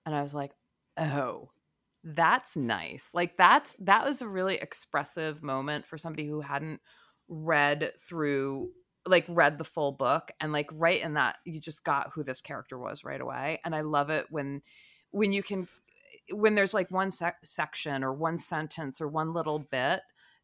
[0.05, 0.51] and i was like
[0.97, 1.49] oh
[2.05, 3.09] that's nice.
[3.13, 6.79] Like that's that was a really expressive moment for somebody who hadn't
[7.27, 8.69] read through
[9.05, 12.41] like read the full book and like right in that you just got who this
[12.41, 14.61] character was right away and i love it when
[15.11, 15.67] when you can
[16.31, 20.01] when there's like one sec- section or one sentence or one little bit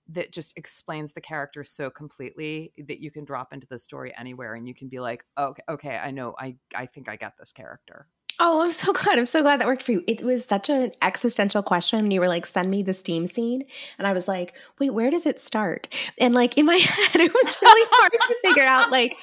[0.08, 4.56] that just explains the character so completely that you can drop into the story anywhere
[4.56, 7.52] and you can be like, okay, okay, I know, I I think I get this
[7.52, 8.08] character.
[8.40, 9.18] Oh, I'm so glad.
[9.18, 10.04] I'm so glad that worked for you.
[10.08, 12.00] It was such an existential question.
[12.00, 13.64] And you were like, send me the steam scene.
[13.98, 15.88] And I was like, wait, where does it start?
[16.20, 19.18] And like in my head, it was really hard to figure out, like,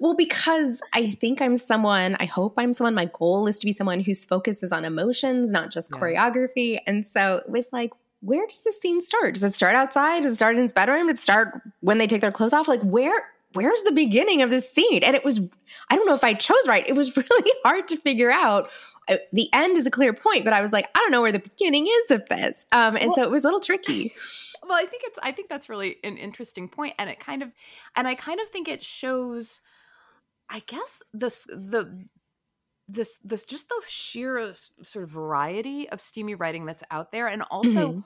[0.00, 3.72] well, because I think I'm someone, I hope I'm someone, my goal is to be
[3.72, 5.98] someone whose focus is on emotions, not just yeah.
[5.98, 6.78] choreography.
[6.86, 9.34] And so it was like, where does this scene start?
[9.34, 10.22] Does it start outside?
[10.22, 11.08] Does it start in his bedroom?
[11.08, 12.68] Does it start when they take their clothes off?
[12.68, 13.24] Like, where
[13.54, 15.02] where's the beginning of this scene?
[15.02, 15.40] And it was,
[15.90, 16.86] I don't know if I chose right.
[16.86, 18.70] It was really hard to figure out.
[19.06, 21.32] Uh, the end is a clear point, but I was like, I don't know where
[21.32, 22.64] the beginning is of this.
[22.72, 24.14] Um, and well, so it was a little tricky.
[24.66, 27.52] Well, I think it's, I think that's really an interesting point, and it kind of,
[27.96, 29.60] and I kind of think it shows,
[30.48, 32.06] I guess this the
[32.88, 37.42] this this just the sheer sort of variety of steamy writing that's out there and
[37.50, 38.00] also mm-hmm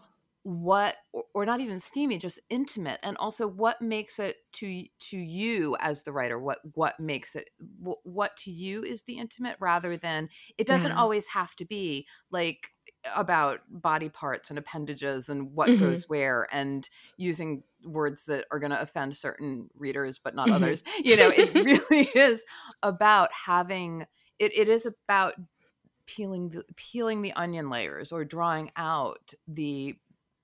[0.48, 0.96] what
[1.34, 6.04] or not even steamy just intimate and also what makes it to to you as
[6.04, 10.26] the writer what what makes it what, what to you is the intimate rather than
[10.56, 10.98] it doesn't yeah.
[10.98, 12.70] always have to be like
[13.14, 15.84] about body parts and appendages and what mm-hmm.
[15.84, 16.88] goes where and
[17.18, 20.54] using words that are going to offend certain readers but not mm-hmm.
[20.54, 21.52] others you know it
[21.92, 22.42] really is
[22.82, 24.06] about having
[24.38, 25.34] it, it is about
[26.06, 29.94] peeling the peeling the onion layers or drawing out the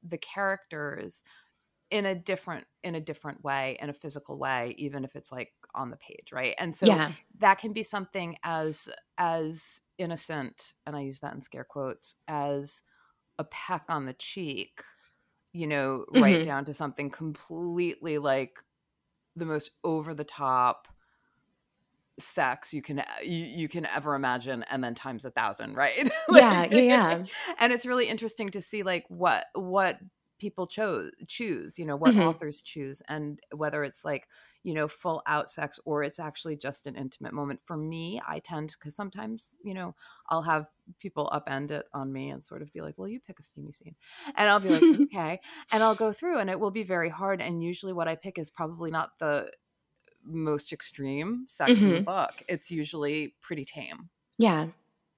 [0.05, 1.25] the characters
[1.91, 5.53] in a different in a different way in a physical way even if it's like
[5.75, 7.13] on the page right and so yeah.
[7.39, 8.89] that can be something as
[9.19, 12.83] as innocent and i use that in scare quotes as
[13.39, 14.83] a peck on the cheek
[15.53, 16.23] you know mm-hmm.
[16.23, 18.59] right down to something completely like
[19.37, 20.89] the most over the top
[22.19, 26.11] sex you can you, you can ever imagine and then times a thousand right?
[26.29, 27.25] Like, yeah yeah.
[27.59, 29.99] and it's really interesting to see like what what
[30.39, 32.23] people chose choose you know what mm-hmm.
[32.23, 34.27] authors choose and whether it's like
[34.65, 37.61] you know full out sex or it's actually just an intimate moment.
[37.65, 39.95] For me i tend because sometimes you know
[40.29, 40.67] i'll have
[40.99, 43.73] people upend it on me and sort of be like well you pick a steamy
[43.73, 43.95] scene.
[44.37, 45.41] And i'll be like okay.
[45.71, 48.39] And i'll go through and it will be very hard and usually what i pick
[48.39, 49.51] is probably not the
[50.25, 51.85] most extreme sex mm-hmm.
[51.85, 52.05] in the mm-hmm.
[52.05, 52.43] book.
[52.49, 54.09] It's usually pretty tame.
[54.39, 54.69] Yeah.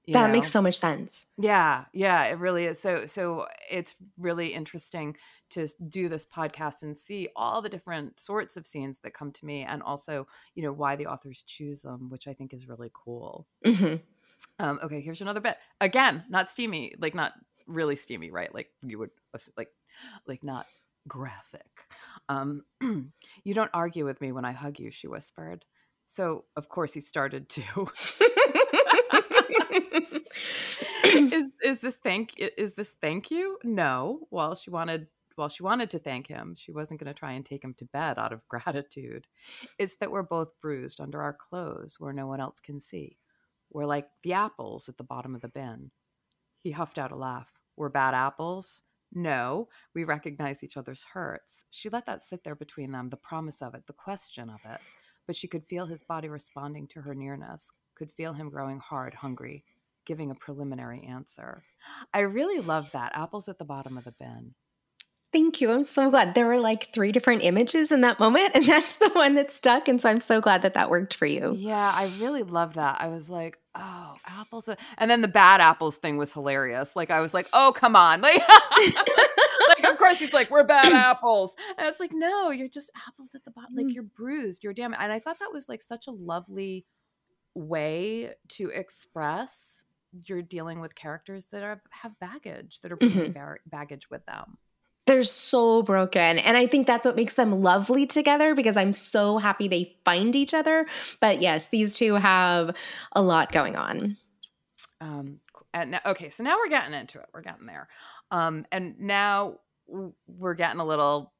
[0.08, 0.32] that know?
[0.32, 1.24] makes so much sense.
[1.38, 2.80] Yeah, yeah, it really is.
[2.80, 5.16] So so it's really interesting
[5.50, 9.46] to do this podcast and see all the different sorts of scenes that come to
[9.46, 12.90] me and also, you know, why the authors choose them, which I think is really
[12.92, 13.46] cool.
[13.64, 13.96] Mm-hmm.
[14.58, 15.56] Um, okay, here's another bit.
[15.80, 17.32] Again, not steamy, like not
[17.66, 18.52] really steamy, right?
[18.52, 19.10] Like you would
[19.56, 19.68] like
[20.26, 20.66] like not
[21.06, 21.85] graphic.
[22.28, 22.64] Um,
[23.44, 25.64] you don't argue with me when I hug you, she whispered.
[26.08, 27.62] So, of course, he started to.
[31.04, 33.58] is is this thank is this thank you?
[33.64, 34.26] No.
[34.30, 35.06] While she wanted
[35.36, 37.84] while she wanted to thank him, she wasn't going to try and take him to
[37.86, 39.26] bed out of gratitude.
[39.78, 43.18] It's that we're both bruised under our clothes where no one else can see.
[43.70, 45.90] We're like the apples at the bottom of the bin.
[46.62, 47.48] He huffed out a laugh.
[47.76, 48.82] We're bad apples.
[49.16, 51.64] No, we recognize each other's hurts.
[51.70, 54.78] She let that sit there between them, the promise of it, the question of it.
[55.26, 59.14] But she could feel his body responding to her nearness, could feel him growing hard,
[59.14, 59.64] hungry,
[60.04, 61.62] giving a preliminary answer.
[62.12, 63.16] I really love that.
[63.16, 64.54] Apples at the bottom of the bin.
[65.36, 65.70] Thank you.
[65.70, 66.34] I'm so glad.
[66.34, 69.86] There were like three different images in that moment, and that's the one that stuck.
[69.86, 71.52] And so I'm so glad that that worked for you.
[71.54, 73.02] Yeah, I really love that.
[73.02, 74.66] I was like, oh, apples.
[74.96, 76.96] And then the bad apples thing was hilarious.
[76.96, 78.22] Like, I was like, oh, come on.
[79.68, 81.52] Like, like of course he's like, we're bad apples.
[81.76, 83.74] And it's like, no, you're just apples at the bottom.
[83.74, 83.94] Like, mm.
[83.94, 84.64] you're bruised.
[84.64, 85.02] You're damaged.
[85.02, 86.86] And I thought that was like such a lovely
[87.54, 89.84] way to express
[90.26, 93.68] you're dealing with characters that are have baggage that are bringing mm-hmm.
[93.68, 94.56] baggage with them
[95.06, 96.38] they're so broken.
[96.38, 100.34] And I think that's what makes them lovely together because I'm so happy they find
[100.34, 100.86] each other.
[101.20, 102.76] But yes, these two have
[103.12, 104.16] a lot going on.
[105.00, 105.40] Um,
[105.72, 107.26] now, okay, so now we're getting into it.
[107.32, 107.88] We're getting there.
[108.30, 111.32] Um, and now we're getting a little,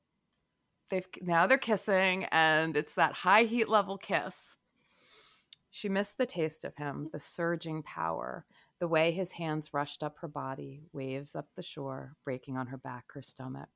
[0.91, 4.37] they've, now they're kissing and it's that high heat level kiss.
[5.71, 8.47] She missed the taste of him, the surging power
[8.79, 12.77] the way his hands rushed up her body, waves up the shore, breaking on her
[12.77, 13.69] back, her stomach.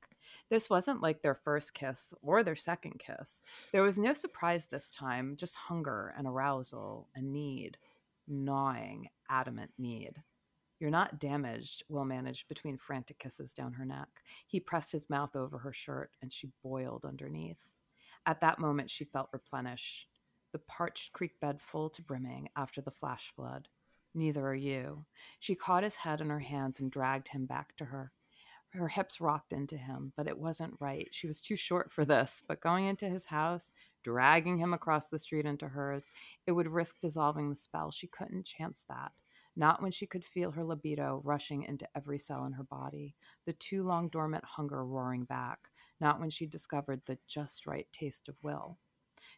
[0.49, 3.41] This wasn't like their first kiss or their second kiss.
[3.71, 7.77] There was no surprise this time, just hunger and arousal and need,
[8.27, 10.21] gnawing, adamant need.
[10.79, 14.09] You're not damaged, Will managed between frantic kisses down her neck.
[14.47, 17.71] He pressed his mouth over her shirt and she boiled underneath.
[18.25, 20.07] At that moment, she felt replenished,
[20.53, 23.67] the parched creek bed full to brimming after the flash flood.
[24.13, 25.05] Neither are you.
[25.39, 28.11] She caught his head in her hands and dragged him back to her.
[28.73, 31.09] her hips rocked into him, but it wasn't right.
[31.11, 32.41] She was too short for this.
[32.47, 33.71] But going into his house,
[34.03, 36.09] dragging him across the street into hers,
[36.47, 37.91] it would risk dissolving the spell.
[37.91, 39.11] She couldn't chance that.
[39.57, 43.53] Not when she could feel her libido rushing into every cell in her body, the
[43.53, 45.59] too long dormant hunger roaring back.
[45.99, 48.77] Not when she discovered the just right taste of will.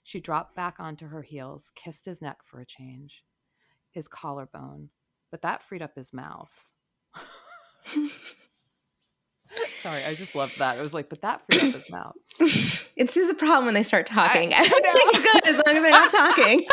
[0.04, 3.24] She dropped back onto her heels, kissed his neck for a change,
[3.94, 4.90] his collarbone,
[5.32, 6.52] but that freed up his mouth.
[9.82, 10.78] Sorry, I just loved that.
[10.78, 12.16] It was like, but that freed up his mouth.
[12.40, 14.54] it's just a problem when they start talking.
[14.56, 16.66] I, Everything's good as long as they're not talking.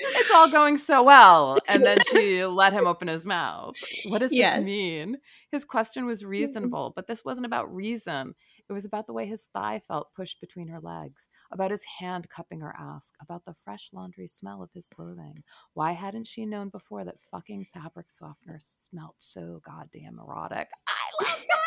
[0.00, 1.58] it's all going so well.
[1.68, 3.76] And then she let him open his mouth.
[4.08, 4.56] What does yes.
[4.60, 5.18] this mean?
[5.52, 6.30] His question was mm-hmm.
[6.30, 8.34] reasonable, but this wasn't about reason.
[8.70, 12.28] It was about the way his thigh felt pushed between her legs, about his hand
[12.30, 15.42] cupping her ass, about the fresh laundry smell of his clothing.
[15.74, 20.68] Why hadn't she known before that fucking fabric softener smelt so goddamn erotic?
[20.86, 21.60] I love that.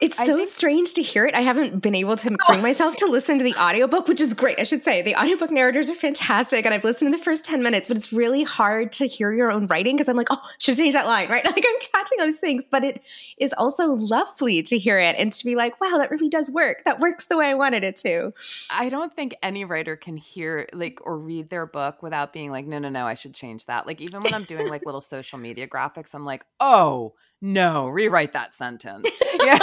[0.00, 1.34] It's so think- strange to hear it.
[1.34, 4.58] I haven't been able to bring myself to listen to the audiobook, which is great.
[4.58, 6.64] I should say the audiobook narrators are fantastic.
[6.64, 9.52] And I've listened to the first 10 minutes, but it's really hard to hear your
[9.52, 11.44] own writing because I'm like, oh, should change that line, right?
[11.44, 12.64] Like I'm catching all these things.
[12.70, 13.02] But it
[13.38, 16.82] is also lovely to hear it and to be like, wow, that really does work.
[16.84, 18.32] That works the way I wanted it to.
[18.72, 22.66] I don't think any writer can hear like or read their book without being like,
[22.66, 23.86] no, no, no, I should change that.
[23.86, 28.32] Like even when I'm doing like little social media graphics, I'm like, oh, no, rewrite
[28.32, 29.08] that sentence.
[29.42, 29.58] Yeah.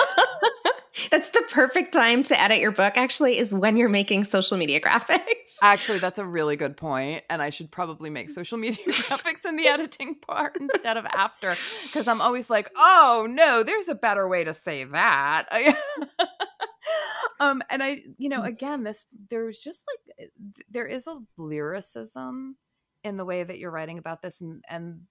[1.11, 4.82] that's the perfect time to edit your book, actually, is when you're making social media
[4.82, 5.21] graphics.
[5.61, 9.55] Actually, that's a really good point, And I should probably make social media graphics in
[9.55, 11.55] the editing part instead of after.
[11.84, 15.45] Because I'm always like, oh no, there's a better way to say that.
[17.39, 18.47] um, and I, you know, mm.
[18.47, 22.57] again, this there's just like eh, there is a lyricism
[23.03, 25.01] in the way that you're writing about this and and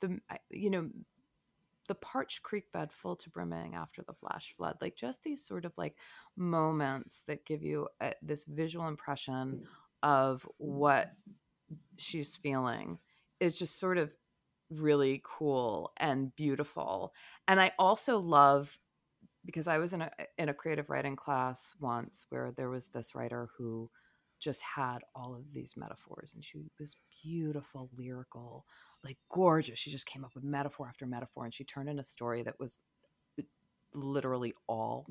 [0.00, 0.18] the
[0.50, 0.88] you know
[1.86, 5.64] the parched creek bed full to brimming after the flash flood like just these sort
[5.64, 5.96] of like
[6.36, 9.66] moments that give you a, this visual impression mm.
[10.02, 11.12] of what
[11.70, 11.76] mm.
[11.96, 12.98] she's feeling
[13.40, 14.14] is just sort of
[14.70, 17.12] really cool and beautiful.
[17.48, 18.78] And i also love
[19.44, 22.88] because i was in a eh, in a creative writing class once where there was
[22.88, 23.88] this writer who
[24.40, 28.64] just had all of these metaphors and she was beautiful lyrical
[29.04, 29.78] like gorgeous.
[29.78, 32.58] She just came up with metaphor after metaphor and she turned in a story that
[32.58, 32.78] was
[33.96, 35.06] literally all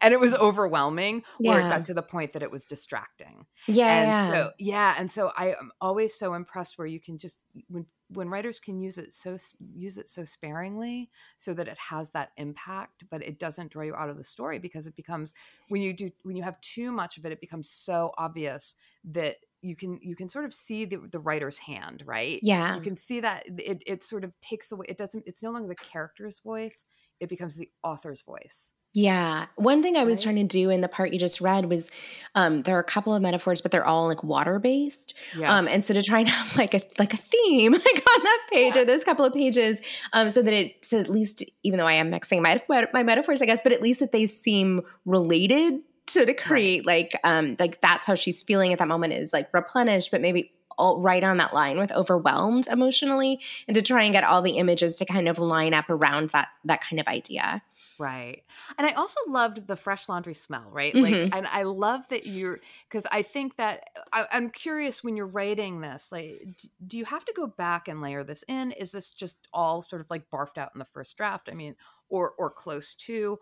[0.00, 1.52] and it was overwhelming yeah.
[1.52, 4.30] or it got to the point that it was distracting yeah and yeah.
[4.30, 8.28] so yeah and so i am always so impressed where you can just when when
[8.28, 9.36] writers can use it so
[9.74, 13.94] use it so sparingly so that it has that impact but it doesn't draw you
[13.94, 15.34] out of the story because it becomes
[15.68, 18.74] when you do when you have too much of it it becomes so obvious
[19.04, 22.80] that you can you can sort of see the, the writer's hand right yeah you
[22.80, 25.74] can see that it, it sort of takes away it doesn't it's no longer the
[25.76, 26.84] character's voice
[27.22, 29.46] it becomes the author's voice yeah.
[29.56, 30.34] One thing I was right.
[30.34, 31.90] trying to do in the part you just read was
[32.34, 35.14] um, there are a couple of metaphors, but they're all like water based.
[35.34, 35.50] Um, yes.
[35.50, 38.46] Um, and so to try and have like a like a theme like on that
[38.50, 38.82] page yeah.
[38.82, 39.80] or those couple of pages,
[40.12, 43.40] um, so that it so at least even though I am mixing my my metaphors,
[43.40, 47.80] I guess, but at least that they seem related so to create like um like
[47.80, 51.36] that's how she's feeling at that moment is like replenished, but maybe all right on
[51.38, 55.28] that line with overwhelmed emotionally, and to try and get all the images to kind
[55.28, 57.62] of line up around that that kind of idea.
[57.98, 58.42] Right.
[58.78, 60.92] And I also loved the fresh laundry smell, right?
[60.92, 61.34] Like, mm-hmm.
[61.34, 62.58] and I love that you're,
[62.88, 66.48] because I think that I, am curious when you're writing this, like,
[66.84, 68.72] do you have to go back and layer this in?
[68.72, 71.48] Is this just all sort of like barfed out in the first draft?
[71.52, 71.76] I mean,
[72.08, 73.38] or, or close to?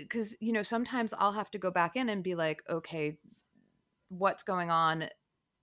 [0.00, 3.16] because uh, you know sometimes i'll have to go back in and be like okay
[4.08, 5.08] what's going on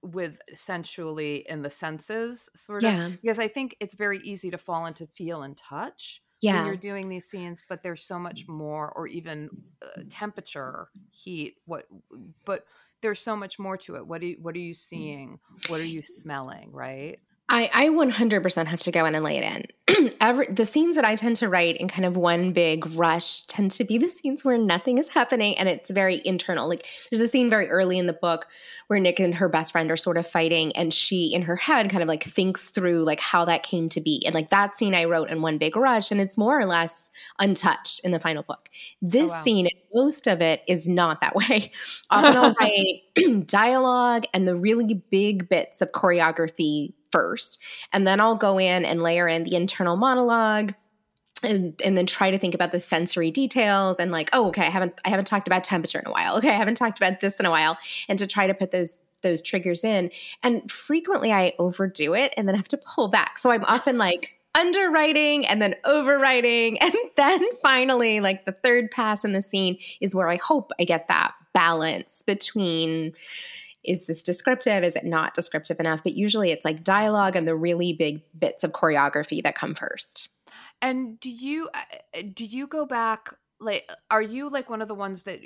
[0.03, 3.07] with sensually in the senses sort yeah.
[3.07, 6.57] of because i think it's very easy to fall into feel and touch yeah.
[6.57, 9.49] when you're doing these scenes but there's so much more or even
[9.81, 11.85] uh, temperature heat what
[12.45, 12.65] but
[13.01, 15.85] there's so much more to it what do you, what are you seeing what are
[15.85, 20.11] you smelling right I, I 100% have to go in and lay it in.
[20.21, 23.71] Every, the scenes that I tend to write in kind of one big rush tend
[23.71, 26.69] to be the scenes where nothing is happening and it's very internal.
[26.69, 28.47] Like there's a scene very early in the book
[28.87, 31.89] where Nick and her best friend are sort of fighting and she in her head
[31.89, 34.23] kind of like thinks through like how that came to be.
[34.25, 37.11] And like that scene I wrote in one big rush and it's more or less
[37.39, 38.69] untouched in the final book.
[39.01, 39.43] This oh, wow.
[39.43, 41.73] scene, most of it is not that way.
[42.09, 47.61] Often I'll write dialogue and the really big bits of choreography first.
[47.93, 50.73] And then I'll go in and layer in the internal monologue.
[51.43, 54.69] And, and, then try to think about the sensory details and like oh okay i
[54.69, 57.37] haven't i haven't talked about temperature in a while okay i haven't talked about this
[57.37, 60.09] in a while and to try to put those those triggers in
[60.41, 64.39] and frequently i overdo it and then have to pull back so i'm often like
[64.55, 66.77] underwriting and then overwriting.
[66.81, 70.83] And then finally, like the third pass in the scene is where I hope I
[70.83, 73.13] get that balance between
[73.83, 74.83] is this descriptive?
[74.83, 76.03] Is it not descriptive enough?
[76.03, 80.29] But usually it's like dialogue and the really big bits of choreography that come first.
[80.81, 84.95] And do you uh, do you go back like are you like one of the
[84.95, 85.39] ones that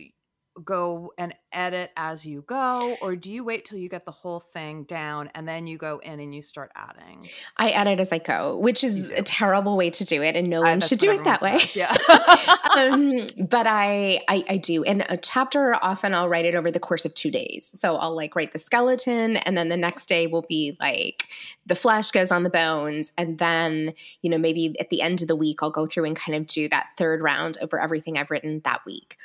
[0.64, 4.40] go and edit as you go or do you wait till you get the whole
[4.40, 7.28] thing down and then you go in and you start adding?
[7.58, 10.64] I edit as i go which is a terrible way to do it and no
[10.64, 11.62] I, one should do it that way.
[11.74, 11.96] yeah.
[12.78, 16.80] Um, but I, I i do and a chapter often i'll write it over the
[16.80, 17.72] course of two days.
[17.74, 21.28] So i'll like write the skeleton and then the next day will be like
[21.66, 25.28] the flesh goes on the bones and then you know maybe at the end of
[25.28, 28.32] the week i'll go through and kind of do that third round over everything i've
[28.32, 29.18] written that week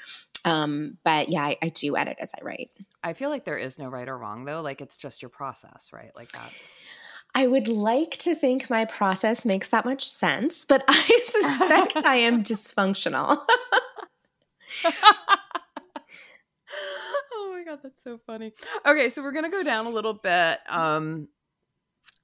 [0.44, 2.70] um, but yeah, I, I do edit as I write.
[3.02, 4.60] I feel like there is no right or wrong though.
[4.60, 6.10] Like it's just your process, right?
[6.14, 6.84] Like that's.
[7.34, 12.16] I would like to think my process makes that much sense, but I suspect I
[12.16, 13.38] am dysfunctional.
[17.34, 18.52] oh my god, that's so funny.
[18.86, 20.58] Okay, so we're gonna go down a little bit.
[20.68, 21.28] Um,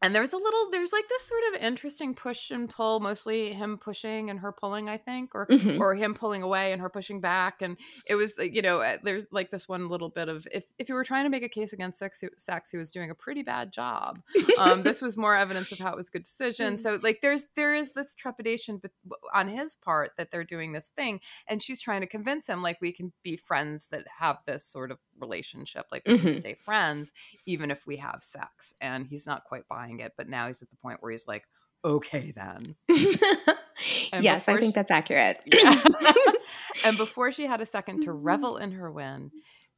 [0.02, 3.78] and there's a little there's like this sort of interesting push and pull mostly him
[3.78, 5.80] pushing and her pulling i think or mm-hmm.
[5.80, 7.76] or him pulling away and her pushing back and
[8.06, 10.94] it was you know uh, there's like this one little bit of if, if you
[10.94, 13.72] were trying to make a case against sex sex he was doing a pretty bad
[13.72, 14.20] job
[14.58, 16.82] um, this was more evidence of how it was a good decision mm-hmm.
[16.82, 18.80] so like there's there is this trepidation
[19.34, 22.78] on his part that they're doing this thing and she's trying to convince him like
[22.80, 26.26] we can be friends that have this sort of relationship like we mm-hmm.
[26.26, 27.12] can stay friends
[27.46, 30.70] even if we have sex and he's not quite buying it but now he's at
[30.70, 31.44] the point where he's like
[31.84, 32.74] okay then.
[34.20, 35.40] Yes i think she, that's accurate.
[35.46, 35.80] Yeah.
[36.84, 39.30] and before she had a second to revel in her win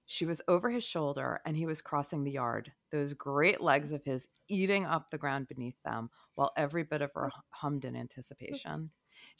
[0.07, 4.03] she was over his shoulder and he was crossing the yard those great legs of
[4.05, 8.91] his eating up the ground beneath them while every bit of her hummed in anticipation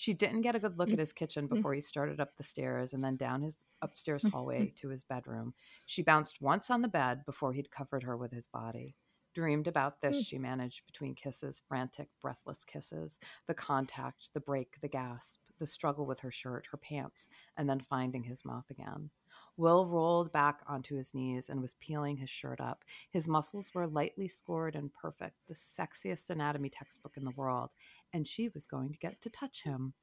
[0.01, 1.01] she didn't get a good look at mm.
[1.01, 1.57] his kitchen mm.
[1.57, 5.05] before he started up the stairs and then down his upstairs mm, hallway to his
[5.05, 5.53] bedroom.
[5.85, 8.97] She bounced once on the bed before he'd covered her with his body.
[9.35, 14.89] Dreamed about this, she managed between kisses, frantic, breathless kisses, the contact, the break, the
[14.89, 17.29] gasp, the struggle with her shirt, her pants,
[17.59, 19.11] and then finding his mouth again.
[19.57, 22.83] Will rolled back onto his knees and was peeling his shirt up.
[23.11, 27.69] His muscles were lightly scored and perfect, the sexiest anatomy textbook in the world,
[28.13, 29.95] and she was going to get to touch him.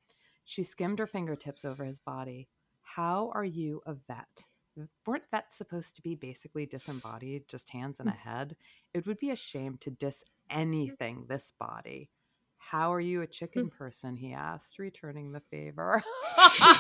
[0.46, 2.48] She skimmed her fingertips over his body.
[2.82, 4.46] How are you a vet?
[5.06, 8.18] Weren't vets supposed to be basically disembodied, just hands and a mm.
[8.18, 8.56] head?
[8.94, 12.10] It would be a shame to dis anything this body.
[12.58, 13.32] How are you a hmm.
[13.32, 14.18] chicken person?
[14.18, 16.04] He asked, returning the favor.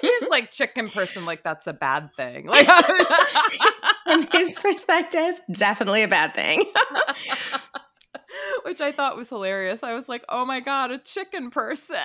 [0.00, 2.46] He's like chicken person, like that's a bad thing.
[2.46, 2.66] Like
[4.04, 6.64] from his perspective, definitely a bad thing.
[8.64, 9.82] which I thought was hilarious.
[9.82, 11.96] I was like, oh my God, a chicken person.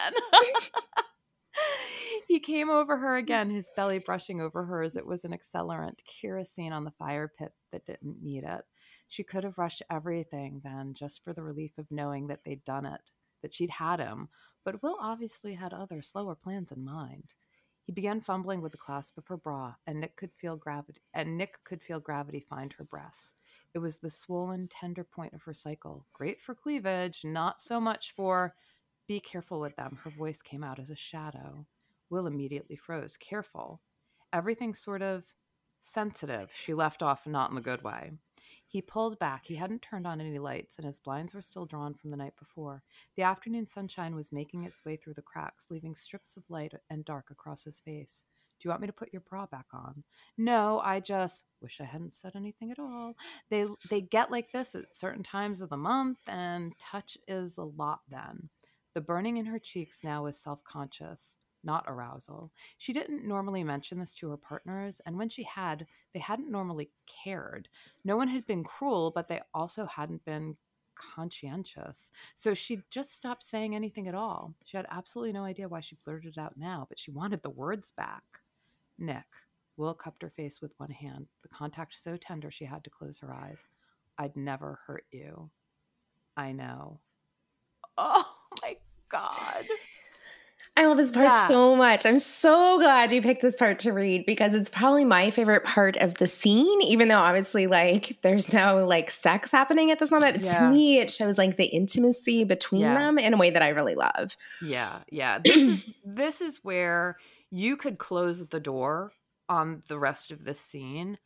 [2.28, 4.96] he came over her again, his belly brushing over hers.
[4.96, 8.62] It was an accelerant, kerosene on the fire pit that didn't need it.
[9.08, 12.86] She could have rushed everything then just for the relief of knowing that they'd done
[12.86, 14.30] it, that she'd had him.
[14.64, 17.34] But Will obviously had other, slower plans in mind.
[17.86, 21.38] He began fumbling with the clasp of her bra, and Nick could feel gravity and
[21.38, 23.36] Nick could feel gravity find her breasts.
[23.76, 26.08] It was the swollen, tender point of her cycle.
[26.14, 28.56] Great for cleavage, not so much for.
[29.06, 30.00] Be careful with them.
[30.02, 31.68] Her voice came out as a shadow.
[32.10, 33.18] Will immediately froze.
[33.18, 33.82] Careful.
[34.32, 35.26] Everything sort of
[35.82, 36.50] sensitive.
[36.54, 38.14] She left off, not in the good way.
[38.66, 39.46] He pulled back.
[39.46, 42.38] He hadn't turned on any lights, and his blinds were still drawn from the night
[42.40, 42.82] before.
[43.18, 47.04] The afternoon sunshine was making its way through the cracks, leaving strips of light and
[47.04, 48.24] dark across his face.
[48.60, 50.04] Do you want me to put your bra back on?
[50.38, 53.16] No, I just wish I hadn't said anything at all.
[53.50, 57.64] They they get like this at certain times of the month and touch is a
[57.64, 58.50] lot then.
[58.94, 62.52] The burning in her cheeks now was self-conscious, not arousal.
[62.78, 66.92] She didn't normally mention this to her partners, and when she had, they hadn't normally
[67.24, 67.68] cared.
[68.06, 70.56] No one had been cruel, but they also hadn't been
[70.96, 72.10] conscientious.
[72.36, 74.56] So she just stopped saying anything at all.
[74.64, 77.50] She had absolutely no idea why she blurted it out now, but she wanted the
[77.50, 78.24] words back.
[78.98, 79.26] Nick.
[79.78, 83.20] Will cupped her face with one hand, the contact so tender she had to close
[83.20, 83.68] her eyes.
[84.18, 85.50] I'd never hurt you.
[86.38, 87.00] I know.
[87.98, 88.28] Oh
[88.62, 88.76] my
[89.10, 89.66] God.
[90.78, 91.48] I love this part yeah.
[91.48, 92.06] so much.
[92.06, 95.96] I'm so glad you picked this part to read because it's probably my favorite part
[95.96, 100.40] of the scene, even though obviously, like, there's no like sex happening at this moment.
[100.44, 100.60] Yeah.
[100.60, 102.94] To me, it shows like the intimacy between yeah.
[102.96, 104.36] them in a way that I really love.
[104.62, 105.00] Yeah.
[105.10, 105.40] Yeah.
[105.40, 107.18] This is, this is where
[107.56, 109.12] you could close the door
[109.48, 111.18] on the rest of this scene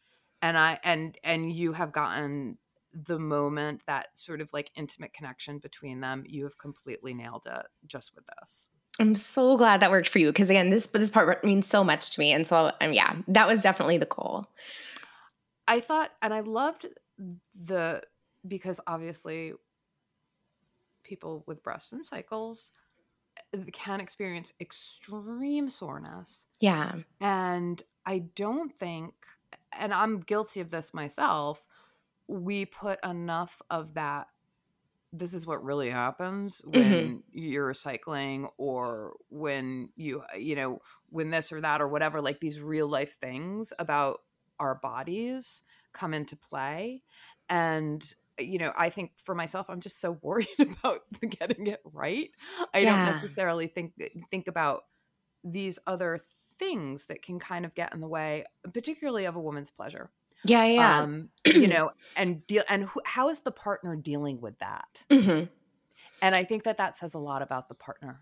[0.41, 2.57] and i and and you have gotten
[2.93, 7.65] the moment, that sort of like intimate connection between them, you have completely nailed it
[7.85, 8.69] just with this.
[8.99, 12.11] I'm so glad that worked for you because again, this this part means so much
[12.11, 14.47] to me, and so um, yeah, that was definitely the goal.
[15.67, 16.87] I thought, and I loved
[17.55, 18.01] the
[18.47, 19.53] because obviously
[21.03, 22.71] people with breasts and cycles
[23.71, 26.47] can experience extreme soreness.
[26.59, 26.95] Yeah.
[27.19, 29.13] And I don't think,
[29.77, 31.63] and I'm guilty of this myself,
[32.27, 34.27] we put enough of that.
[35.11, 37.17] This is what really happens when mm-hmm.
[37.31, 42.59] you're cycling or when you, you know, when this or that or whatever, like these
[42.59, 44.19] real life things about
[44.59, 45.63] our bodies
[45.93, 47.01] come into play.
[47.49, 51.01] And you know, I think for myself, I'm just so worried about
[51.39, 52.29] getting it right.
[52.73, 53.05] I yeah.
[53.05, 53.93] don't necessarily think
[54.31, 54.83] think about
[55.43, 56.19] these other
[56.57, 60.11] things that can kind of get in the way, particularly of a woman's pleasure.
[60.45, 60.99] Yeah, yeah.
[61.01, 65.05] Um, you know, and deal and who, how is the partner dealing with that?
[65.09, 65.45] Mm-hmm.
[66.21, 68.19] And I think that that says a lot about the partner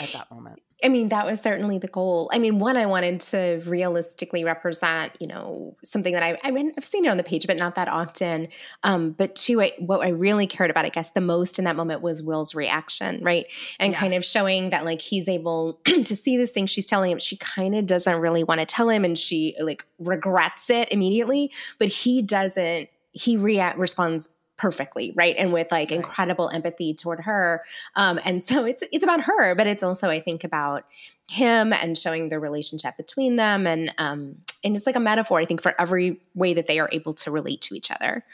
[0.00, 0.62] at that moment.
[0.84, 2.30] I mean, that was certainly the goal.
[2.32, 6.72] I mean, one, I wanted to realistically represent, you know, something that I, I mean,
[6.76, 8.48] I've seen it on the page, but not that often.
[8.84, 11.74] Um, but two, I, what I really cared about, I guess, the most in that
[11.74, 13.46] moment was Will's reaction, right?
[13.80, 14.00] And yes.
[14.00, 17.18] kind of showing that, like, he's able to see this thing she's telling him.
[17.18, 21.50] She kind of doesn't really want to tell him and she, like, regrets it immediately,
[21.80, 24.28] but he doesn't, he react responds
[24.58, 25.36] perfectly right?
[25.38, 25.96] And with like right.
[25.96, 27.62] incredible empathy toward her.
[27.96, 30.84] Um, and so it's it's about her but it's also i think about
[31.30, 35.44] him and showing the relationship between them and um and it's like a metaphor i
[35.44, 38.24] think for every way that they are able to relate to each other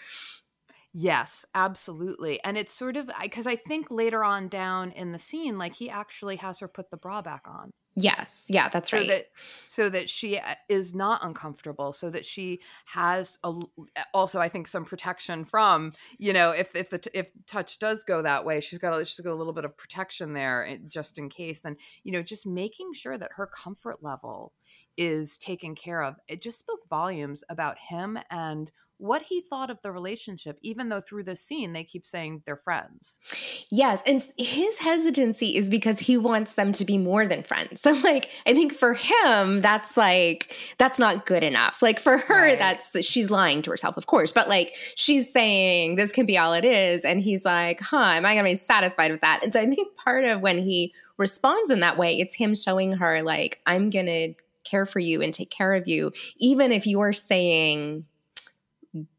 [0.96, 2.42] Yes, absolutely.
[2.44, 5.90] And it's sort of because I think later on down in the scene, like he
[5.90, 7.72] actually has her put the bra back on.
[7.96, 8.44] Yes.
[8.48, 9.08] Yeah, that's so right.
[9.08, 9.26] That,
[9.68, 13.54] so that she uh, is not uncomfortable, so that she has a,
[14.12, 18.22] also, I think, some protection from, you know, if if the if touch does go
[18.22, 21.18] that way, she's got a, she's got a little bit of protection there eh, just
[21.18, 21.60] in case.
[21.64, 24.52] And you know, just making sure that her comfort level
[24.96, 26.16] is taken care of.
[26.28, 31.00] It just spoke volumes about him and what he thought of the relationship, even though
[31.00, 33.18] through this scene they keep saying they're friends.
[33.70, 34.02] Yes.
[34.06, 37.82] And his hesitancy is because he wants them to be more than friends.
[37.84, 41.82] So, like, I think for him, that's like, that's not good enough.
[41.82, 42.58] Like, for her, right.
[42.58, 46.54] that's, she's lying to herself, of course, but like, she's saying this can be all
[46.54, 47.04] it is.
[47.04, 49.40] And he's like, huh, am I going to be satisfied with that?
[49.42, 52.92] And so I think part of when he responds in that way, it's him showing
[52.92, 54.34] her, like, I'm going to
[54.64, 58.04] care for you and take care of you, even if you're saying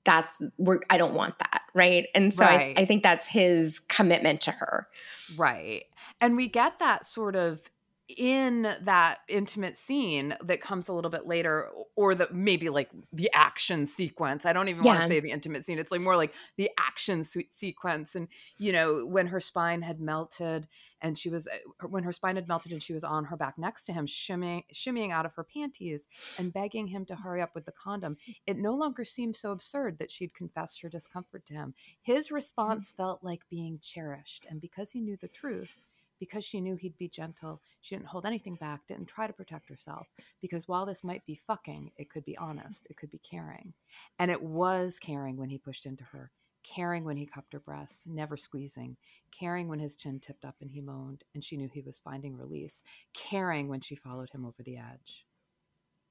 [0.05, 2.07] that's we're I don't want that, right?
[2.15, 2.77] And so right.
[2.77, 4.87] I, I think that's his commitment to her.
[5.35, 5.83] Right.
[6.21, 7.61] And we get that sort of
[8.07, 13.29] in that intimate scene that comes a little bit later or the maybe like the
[13.33, 14.45] action sequence.
[14.45, 14.91] I don't even yeah.
[14.91, 15.79] want to say the intimate scene.
[15.79, 18.15] It's like more like the action sequence.
[18.15, 18.27] And
[18.57, 20.67] you know when her spine had melted
[21.01, 23.57] and she was uh, when her spine had melted and she was on her back
[23.57, 27.53] next to him shimmying shimmying out of her panties and begging him to hurry up
[27.53, 31.53] with the condom it no longer seemed so absurd that she'd confessed her discomfort to
[31.53, 31.73] him.
[32.01, 33.01] His response mm-hmm.
[33.03, 34.45] felt like being cherished.
[34.49, 35.81] And because he knew the truth
[36.19, 39.69] because she knew he'd be gentle, she didn't hold anything back, didn't try to protect
[39.69, 40.07] herself.
[40.41, 43.73] Because while this might be fucking, it could be honest, it could be caring.
[44.19, 46.31] And it was caring when he pushed into her,
[46.63, 48.97] caring when he cupped her breasts, never squeezing,
[49.31, 52.37] caring when his chin tipped up and he moaned and she knew he was finding
[52.37, 55.25] release, caring when she followed him over the edge.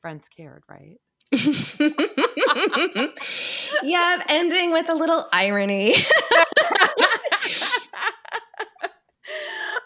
[0.00, 0.98] Friends cared, right?
[3.82, 5.94] yeah, ending with a little irony.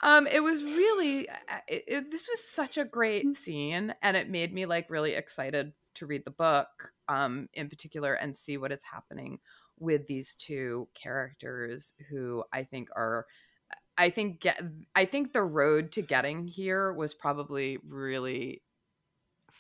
[0.09, 1.29] um it was really
[1.69, 3.37] it, it, this was such a great mm.
[3.37, 8.15] scene and it made me like really excited to read the book um in particular
[8.15, 9.39] and see what is happening
[9.79, 13.27] with these two characters who i think are
[13.97, 14.61] i think get
[14.95, 18.63] i think the road to getting here was probably really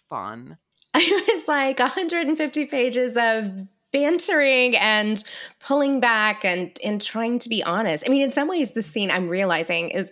[0.08, 0.56] fun
[0.94, 3.50] it was like 150 pages of
[3.92, 5.22] bantering and
[5.60, 8.04] pulling back and and trying to be honest.
[8.06, 10.10] I mean, in some ways, the scene I'm realizing is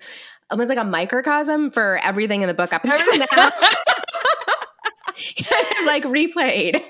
[0.51, 3.27] almost like a microcosm for everything in the book up until now.
[5.17, 6.83] kind of like replayed.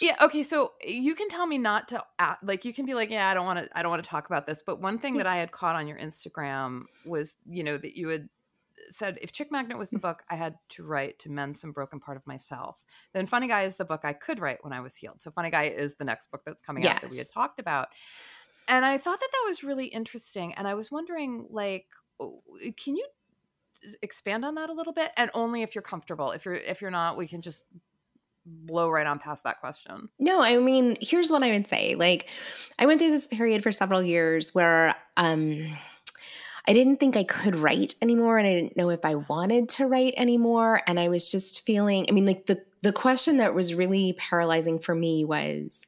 [0.00, 0.16] yeah.
[0.20, 0.42] Okay.
[0.42, 2.02] So you can tell me not to
[2.42, 2.64] like.
[2.64, 3.78] You can be like, yeah, I don't want to.
[3.78, 4.62] I don't want to talk about this.
[4.64, 8.08] But one thing that I had caught on your Instagram was, you know, that you
[8.08, 8.28] had
[8.90, 10.02] said if Chick Magnet was the mm.
[10.02, 12.76] book I had to write to mend some broken part of myself,
[13.12, 15.22] then Funny Guy is the book I could write when I was healed.
[15.22, 16.96] So Funny Guy is the next book that's coming yes.
[16.96, 17.88] out that we had talked about.
[18.68, 20.54] And I thought that that was really interesting.
[20.54, 21.86] And I was wondering, like,
[22.76, 23.06] can you
[24.02, 25.10] expand on that a little bit?
[25.16, 26.30] And only if you're comfortable.
[26.32, 27.64] If you're if you're not, we can just
[28.46, 30.08] blow right on past that question.
[30.18, 31.94] No, I mean, here's what I would say.
[31.94, 32.28] Like,
[32.78, 35.76] I went through this period for several years where um,
[36.66, 39.86] I didn't think I could write anymore, and I didn't know if I wanted to
[39.86, 40.82] write anymore.
[40.86, 42.06] And I was just feeling.
[42.08, 45.86] I mean, like the the question that was really paralyzing for me was,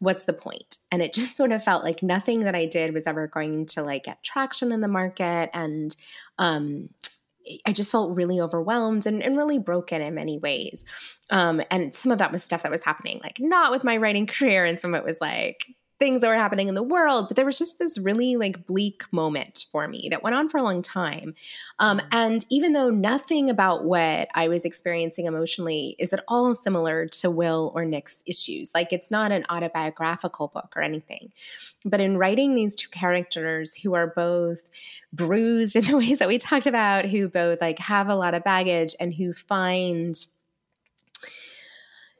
[0.00, 0.76] what's the point?
[0.90, 3.82] And it just sort of felt like nothing that I did was ever going to
[3.82, 5.94] like get traction in the market, and
[6.38, 6.88] um,
[7.66, 10.84] I just felt really overwhelmed and, and really broken in many ways.
[11.30, 14.26] Um, and some of that was stuff that was happening, like not with my writing
[14.28, 15.66] career, and some of it was like
[16.02, 17.28] things that were happening in the world.
[17.28, 20.58] But there was just this really like bleak moment for me that went on for
[20.58, 21.34] a long time.
[21.78, 22.06] Um, mm.
[22.10, 27.30] and even though nothing about what I was experiencing emotionally is at all similar to
[27.30, 31.30] Will or Nick's issues, like it's not an autobiographical book or anything.
[31.84, 34.68] But in writing these two characters who are both
[35.12, 38.42] bruised in the ways that we talked about, who both like have a lot of
[38.42, 40.16] baggage and who find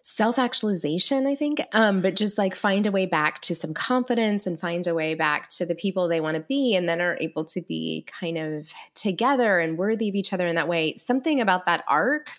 [0.03, 4.47] self actualization, I think, um, but just like find a way back to some confidence
[4.47, 7.17] and find a way back to the people they want to be, and then are
[7.21, 10.95] able to be kind of together and worthy of each other in that way.
[10.97, 12.31] Something about that arc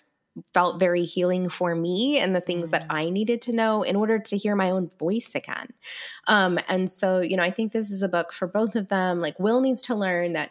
[0.52, 2.86] felt very healing for me and the things that mm.
[2.90, 5.68] I needed to know in order to hear my own voice again.
[6.26, 9.20] Um, and so, you know, I think this is a book for both of them.
[9.20, 10.50] Like, Will needs to learn that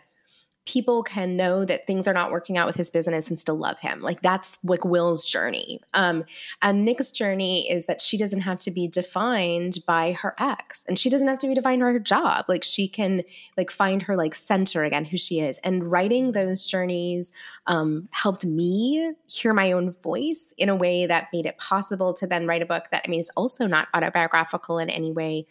[0.65, 3.79] people can know that things are not working out with his business and still love
[3.79, 4.01] him.
[4.01, 5.81] Like that's like Will's journey.
[5.93, 6.23] Um,
[6.61, 10.97] and Nick's journey is that she doesn't have to be defined by her ex, and
[10.97, 12.45] she doesn't have to be defined by her job.
[12.47, 13.23] Like she can
[13.57, 15.57] like find her like center again, who she is.
[15.59, 17.33] And writing those journeys
[17.67, 22.27] um, helped me hear my own voice in a way that made it possible to
[22.27, 25.45] then write a book that I mean is also not autobiographical in any way,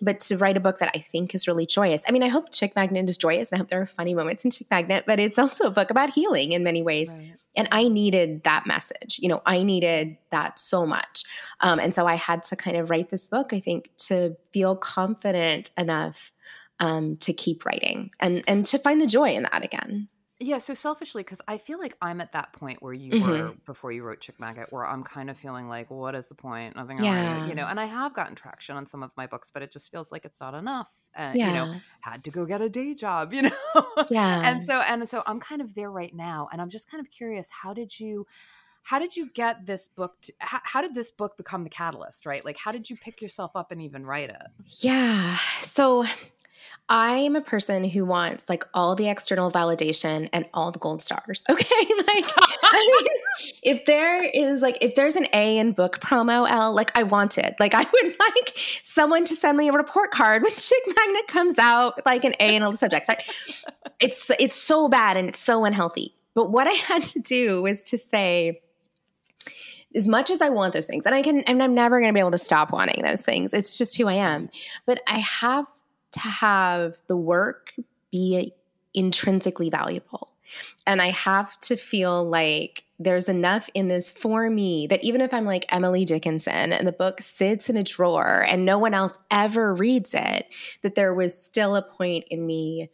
[0.00, 2.04] but to write a book that I think is really joyous.
[2.08, 4.44] I mean, I hope Chick Magnet is joyous, and I hope there are funny moments
[4.44, 7.12] in Magnet, but it's also a book about healing in many ways.
[7.12, 7.34] Right.
[7.56, 9.18] And I needed that message.
[9.20, 11.24] You know, I needed that so much.
[11.60, 14.74] Um, and so I had to kind of write this book, I think, to feel
[14.76, 16.32] confident enough
[16.80, 20.08] um, to keep writing and and to find the joy in that again.
[20.44, 23.30] Yeah, so selfishly, because I feel like I'm at that point where you mm-hmm.
[23.30, 26.34] were before you wrote Chick Magnet, where I'm kind of feeling like, what is the
[26.34, 26.76] point?
[26.76, 27.46] Nothing, yeah.
[27.46, 27.66] you know.
[27.66, 30.26] And I have gotten traction on some of my books, but it just feels like
[30.26, 30.90] it's not enough.
[31.14, 31.48] And yeah.
[31.48, 33.86] you know, had to go get a day job, you know.
[34.10, 34.42] Yeah.
[34.50, 37.10] and so and so I'm kind of there right now, and I'm just kind of
[37.10, 37.48] curious.
[37.50, 38.26] How did you?
[38.82, 40.20] How did you get this book?
[40.22, 42.26] To, how, how did this book become the catalyst?
[42.26, 42.44] Right?
[42.44, 44.42] Like, how did you pick yourself up and even write it?
[44.82, 45.38] Yeah.
[45.60, 46.04] So
[46.88, 51.42] I'm a person who wants like all the external validation and all the gold stars.
[51.54, 51.64] Okay.
[51.96, 53.12] Like, I mean,
[53.62, 57.38] if there is like, if there's an A in book promo, L, like I want
[57.38, 57.54] it.
[57.60, 58.52] Like, I would like
[58.82, 62.56] someone to send me a report card when Chick Magnet comes out, like an A
[62.56, 63.08] in all the subjects.
[64.00, 66.14] It's, it's so bad and it's so unhealthy.
[66.34, 68.60] But what I had to do was to say,
[69.94, 72.14] as much as I want those things, and I can, and I'm never going to
[72.14, 73.54] be able to stop wanting those things.
[73.54, 74.50] It's just who I am.
[74.86, 75.66] But I have
[76.14, 77.74] to have the work
[78.10, 78.52] be
[78.94, 80.30] intrinsically valuable.
[80.86, 85.34] And I have to feel like there's enough in this for me that even if
[85.34, 89.18] I'm like Emily Dickinson and the book sits in a drawer and no one else
[89.30, 90.46] ever reads it,
[90.82, 92.90] that there was still a point in me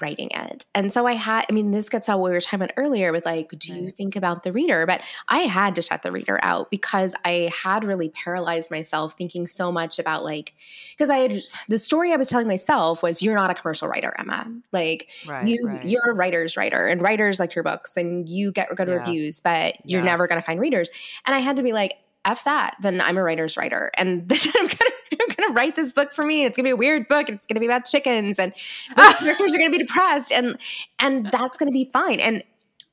[0.00, 0.64] writing it.
[0.74, 3.12] And so I had, I mean, this gets out what we were talking about earlier
[3.12, 4.86] with like, do you think about the reader?
[4.86, 9.46] But I had to shut the reader out because I had really paralyzed myself thinking
[9.46, 10.54] so much about like,
[10.92, 14.14] because I had the story I was telling myself was you're not a commercial writer,
[14.18, 14.50] Emma.
[14.72, 15.84] Like right, you right.
[15.84, 18.94] you're a writer's writer and writers like your books and you get good yeah.
[18.94, 20.06] reviews, but you're yeah.
[20.06, 20.90] never gonna find readers.
[21.26, 23.90] And I had to be like, F that, then I'm a writer's writer.
[23.96, 24.68] And then I'm
[25.16, 26.44] gonna I'm gonna write this book for me.
[26.44, 27.28] It's gonna be a weird book.
[27.28, 28.52] It's gonna be about chickens, and
[28.96, 30.58] the characters are gonna be depressed, and
[30.98, 32.20] and that's gonna be fine.
[32.20, 32.42] And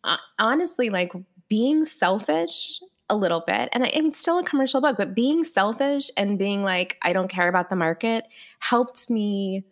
[0.04, 1.12] uh, honestly, like
[1.48, 5.44] being selfish a little bit, and I, I mean, still a commercial book, but being
[5.44, 8.26] selfish and being like, I don't care about the market,
[8.60, 9.66] helped me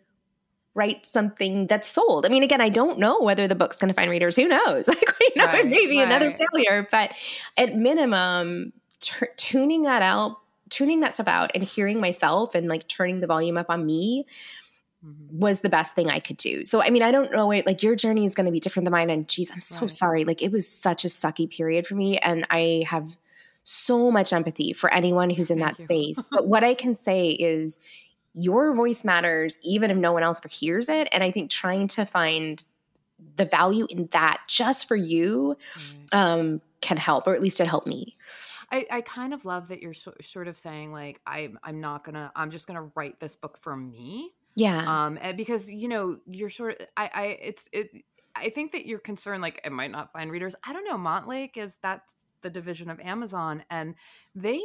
[0.78, 2.24] write something that's sold.
[2.24, 4.36] I mean, again, I don't know whether the book's going to find readers.
[4.36, 4.88] Who knows?
[4.98, 6.06] Like, you know, right, maybe right.
[6.06, 6.86] another failure.
[6.90, 7.12] But
[7.56, 10.38] at minimum, t- tuning that out
[10.70, 14.26] tuning that stuff out and hearing myself and like turning the volume up on me
[15.04, 15.38] mm-hmm.
[15.38, 16.64] was the best thing I could do.
[16.64, 18.92] So, I mean, I don't know, like your journey is going to be different than
[18.92, 19.10] mine.
[19.10, 19.90] And geez, I'm so right.
[19.90, 20.24] sorry.
[20.24, 22.18] Like it was such a sucky period for me.
[22.18, 23.16] And I have
[23.62, 25.84] so much empathy for anyone who's in Thank that you.
[25.84, 26.28] space.
[26.32, 27.78] but what I can say is
[28.34, 31.08] your voice matters, even if no one else ever hears it.
[31.12, 32.64] And I think trying to find
[33.36, 35.56] the value in that just for you
[36.12, 38.16] um, can help, or at least it helped me.
[38.70, 42.04] I, I kind of love that you're so, sort of saying like I'm I'm not
[42.04, 44.32] gonna I'm just gonna write this book for me.
[44.54, 44.82] Yeah.
[44.86, 47.90] Um, because you know you're sort of I I it's it
[48.34, 50.54] I think that you're concerned like it might not find readers.
[50.64, 50.96] I don't know.
[50.96, 52.02] Montlake is that
[52.42, 53.94] the division of Amazon, and
[54.34, 54.60] they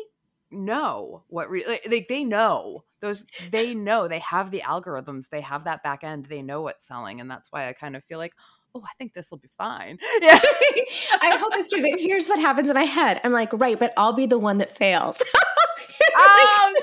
[0.52, 5.64] know what re- like they know those they know they have the algorithms they have
[5.64, 8.36] that back end they know what's selling and that's why i kind of feel like
[8.76, 10.40] oh i think this will be fine yeah
[11.22, 13.94] i hope it's true but here's what happens in my head i'm like right but
[13.98, 15.22] i'll be the one that fails
[16.16, 16.74] um,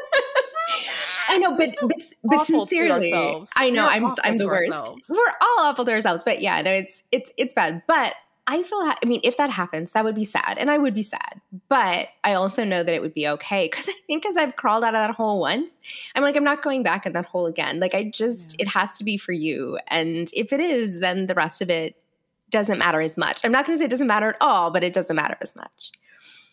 [1.29, 3.13] I know, but but, but sincerely,
[3.57, 4.73] I know I'm I'm the worst.
[4.73, 5.03] Ourselves.
[5.09, 7.83] We're all awful to ourselves, but yeah, no, it's it's it's bad.
[7.87, 8.15] But
[8.51, 10.59] I feel, I mean, if that happens, that would be sad.
[10.59, 11.41] And I would be sad.
[11.69, 13.69] But I also know that it would be okay.
[13.69, 15.77] Cause I think as I've crawled out of that hole once,
[16.17, 17.79] I'm like, I'm not going back in that hole again.
[17.79, 18.65] Like, I just, yeah.
[18.65, 19.79] it has to be for you.
[19.87, 21.95] And if it is, then the rest of it
[22.51, 23.45] doesn't matter as much.
[23.45, 25.55] I'm not going to say it doesn't matter at all, but it doesn't matter as
[25.55, 25.93] much.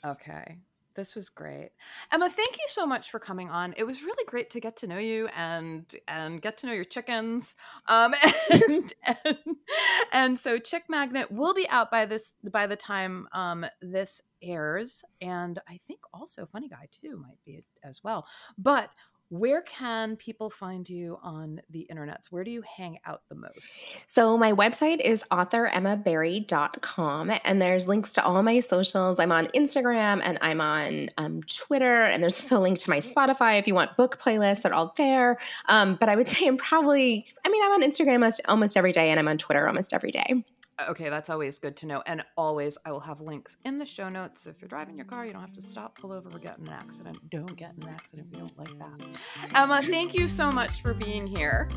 [0.06, 0.58] Okay.
[0.98, 1.70] This was great.
[2.12, 3.76] Emma, thank you so much for coming on.
[3.78, 6.86] It was really great to get to know you and and get to know your
[6.86, 7.54] chickens.
[7.86, 8.16] Um,
[8.52, 9.38] and, and,
[10.12, 15.04] and so Chick Magnet will be out by this by the time um, this airs.
[15.22, 18.26] And I think also Funny Guy too might be as well.
[18.58, 18.90] But
[19.30, 22.26] where can people find you on the internets?
[22.30, 24.10] Where do you hang out the most?
[24.10, 29.20] So, my website is authoremmabarry.com, and there's links to all my socials.
[29.20, 32.98] I'm on Instagram and I'm on um, Twitter, and there's also a link to my
[32.98, 34.62] Spotify if you want book playlists.
[34.62, 35.38] They're all there.
[35.68, 38.92] Um, but I would say I'm probably, I mean, I'm on Instagram almost, almost every
[38.92, 40.44] day, and I'm on Twitter almost every day.
[40.90, 42.04] Okay, that's always good to know.
[42.06, 44.42] And always, I will have links in the show notes.
[44.42, 46.60] So if you're driving your car, you don't have to stop, pull over, or get
[46.60, 47.18] in an accident.
[47.32, 49.56] Don't get in an accident if you don't like that.
[49.56, 51.68] Emma, thank you so much for being here.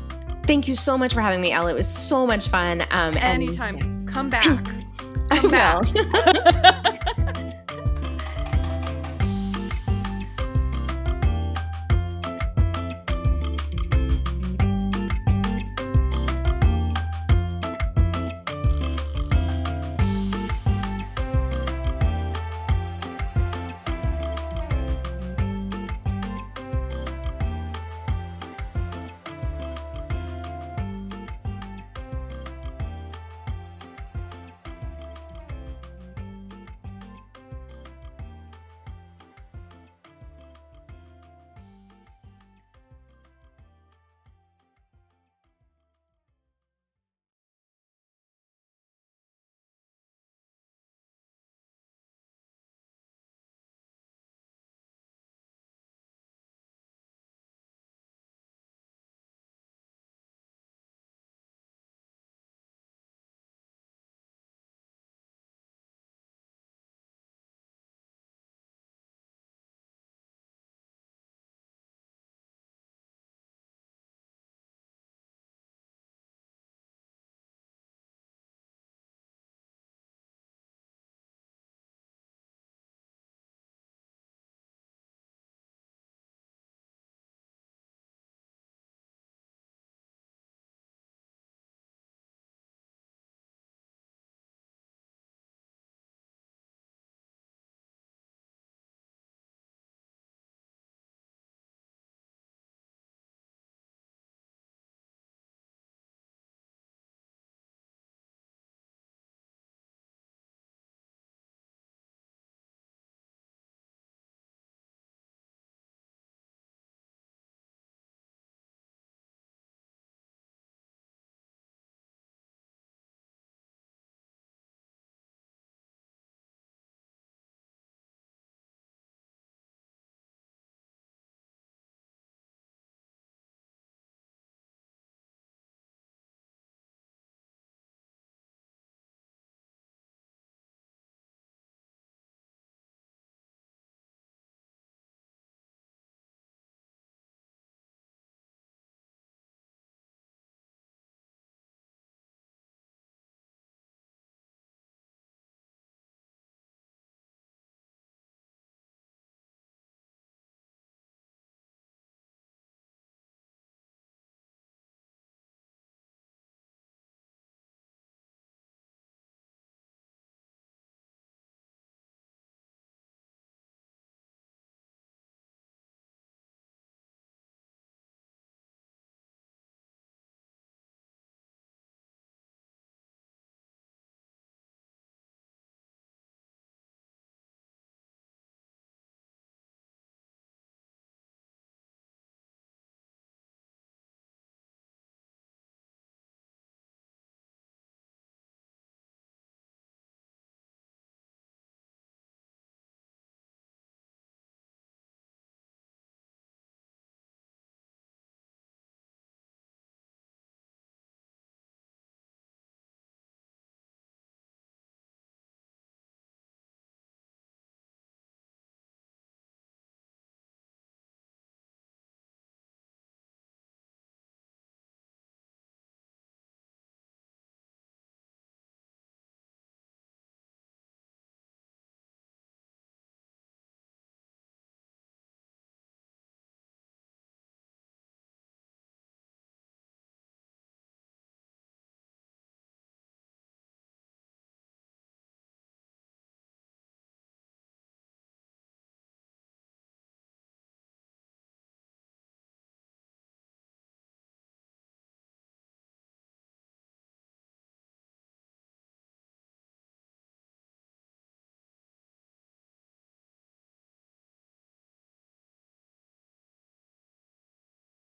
[0.45, 1.71] Thank you so much for having me, Ella.
[1.71, 2.83] It was so much fun.
[2.91, 3.77] Um, Anytime.
[3.77, 4.07] And.
[4.07, 4.43] Come back.
[5.31, 5.93] Come I back.
[5.93, 6.81] will.